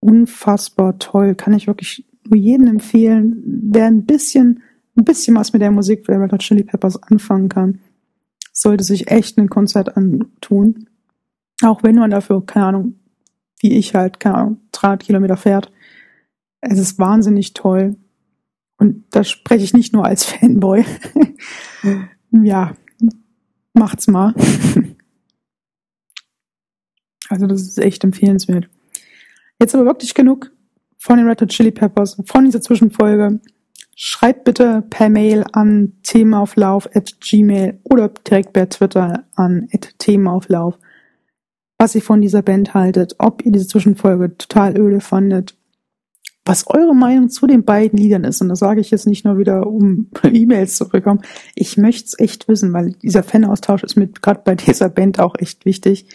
unfassbar 0.00 0.98
toll. 0.98 1.34
Kann 1.34 1.54
ich 1.54 1.66
wirklich 1.66 2.06
nur 2.28 2.36
jedem 2.38 2.66
empfehlen, 2.66 3.42
wer 3.44 3.86
ein 3.86 4.04
bisschen, 4.04 4.62
ein 4.96 5.04
bisschen 5.04 5.36
was 5.36 5.52
mit 5.52 5.62
der 5.62 5.70
Musik 5.70 6.04
der 6.04 6.20
Red 6.20 6.32
Hot 6.32 6.40
Chili 6.40 6.64
Peppers 6.64 7.02
anfangen 7.02 7.48
kann, 7.48 7.80
sollte 8.52 8.84
sich 8.84 9.10
echt 9.10 9.38
ein 9.38 9.48
Konzert 9.48 9.96
antun. 9.96 10.88
Auch 11.62 11.82
wenn 11.82 11.96
man 11.96 12.10
dafür, 12.10 12.44
keine 12.44 12.66
Ahnung, 12.66 12.94
wie 13.60 13.74
ich 13.74 13.94
halt, 13.94 14.20
keine 14.20 14.36
Ahnung, 14.36 14.60
300 14.72 15.02
Kilometer 15.04 15.36
fährt. 15.36 15.72
Es 16.60 16.78
ist 16.78 16.98
wahnsinnig 16.98 17.54
toll. 17.54 17.96
Und 18.78 19.04
da 19.10 19.24
spreche 19.24 19.64
ich 19.64 19.72
nicht 19.72 19.92
nur 19.92 20.04
als 20.04 20.24
Fanboy. 20.26 20.84
ja, 22.30 22.74
macht's 23.72 24.06
mal. 24.06 24.34
also 27.28 27.46
das 27.46 27.62
ist 27.62 27.78
echt 27.78 28.04
empfehlenswert. 28.04 28.68
Jetzt 29.60 29.74
aber 29.74 29.86
wirklich 29.86 30.14
genug 30.14 30.52
von 30.98 31.16
den 31.16 31.26
Red 31.26 31.40
Hot 31.40 31.48
Chili 31.50 31.70
Peppers, 31.70 32.20
von 32.26 32.44
dieser 32.44 32.60
Zwischenfolge. 32.60 33.40
Schreibt 33.94 34.44
bitte 34.44 34.84
per 34.90 35.08
Mail 35.08 35.44
an 35.52 35.94
themaauflauf 36.02 36.88
at 36.94 37.18
gmail 37.20 37.80
oder 37.84 38.08
direkt 38.08 38.52
per 38.52 38.68
Twitter 38.68 39.24
an 39.34 39.68
at 39.72 39.98
themaauflauf, 39.98 40.78
was 41.78 41.94
ihr 41.94 42.02
von 42.02 42.20
dieser 42.20 42.42
Band 42.42 42.74
haltet, 42.74 43.14
ob 43.18 43.44
ihr 43.46 43.52
diese 43.52 43.68
Zwischenfolge 43.68 44.36
total 44.36 44.78
öde 44.78 45.00
fandet, 45.00 45.56
was 46.44 46.66
eure 46.68 46.94
Meinung 46.94 47.30
zu 47.30 47.46
den 47.46 47.64
beiden 47.64 47.98
Liedern 47.98 48.24
ist. 48.24 48.42
Und 48.42 48.50
das 48.50 48.58
sage 48.58 48.82
ich 48.82 48.90
jetzt 48.90 49.06
nicht 49.06 49.24
nur 49.24 49.38
wieder, 49.38 49.66
um 49.66 50.10
E-Mails 50.22 50.76
zu 50.76 50.88
bekommen. 50.88 51.22
Ich 51.54 51.78
möchte 51.78 52.06
es 52.06 52.18
echt 52.18 52.48
wissen, 52.48 52.74
weil 52.74 52.92
dieser 52.92 53.22
Fanaustausch 53.22 53.82
ist 53.82 53.96
mir 53.96 54.08
gerade 54.08 54.42
bei 54.44 54.54
dieser 54.54 54.90
Band 54.90 55.20
auch 55.20 55.36
echt 55.38 55.64
wichtig. 55.64 56.06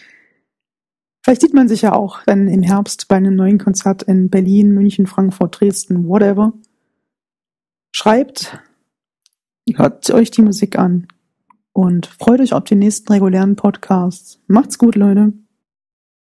Vielleicht 1.24 1.42
sieht 1.42 1.54
man 1.54 1.68
sich 1.68 1.82
ja 1.82 1.92
auch 1.92 2.24
dann 2.24 2.48
im 2.48 2.62
Herbst 2.62 3.06
bei 3.08 3.16
einem 3.16 3.36
neuen 3.36 3.58
Konzert 3.58 4.02
in 4.02 4.28
Berlin, 4.28 4.72
München, 4.72 5.06
Frankfurt, 5.06 5.60
Dresden, 5.60 6.08
whatever. 6.08 6.52
Schreibt, 7.94 8.58
hört 9.74 10.10
euch 10.10 10.30
die 10.32 10.42
Musik 10.42 10.78
an 10.78 11.06
und 11.72 12.06
freut 12.06 12.40
euch 12.40 12.52
auf 12.52 12.64
die 12.64 12.74
nächsten 12.74 13.12
regulären 13.12 13.54
Podcasts. 13.54 14.40
Macht's 14.48 14.78
gut, 14.78 14.96
Leute. 14.96 15.32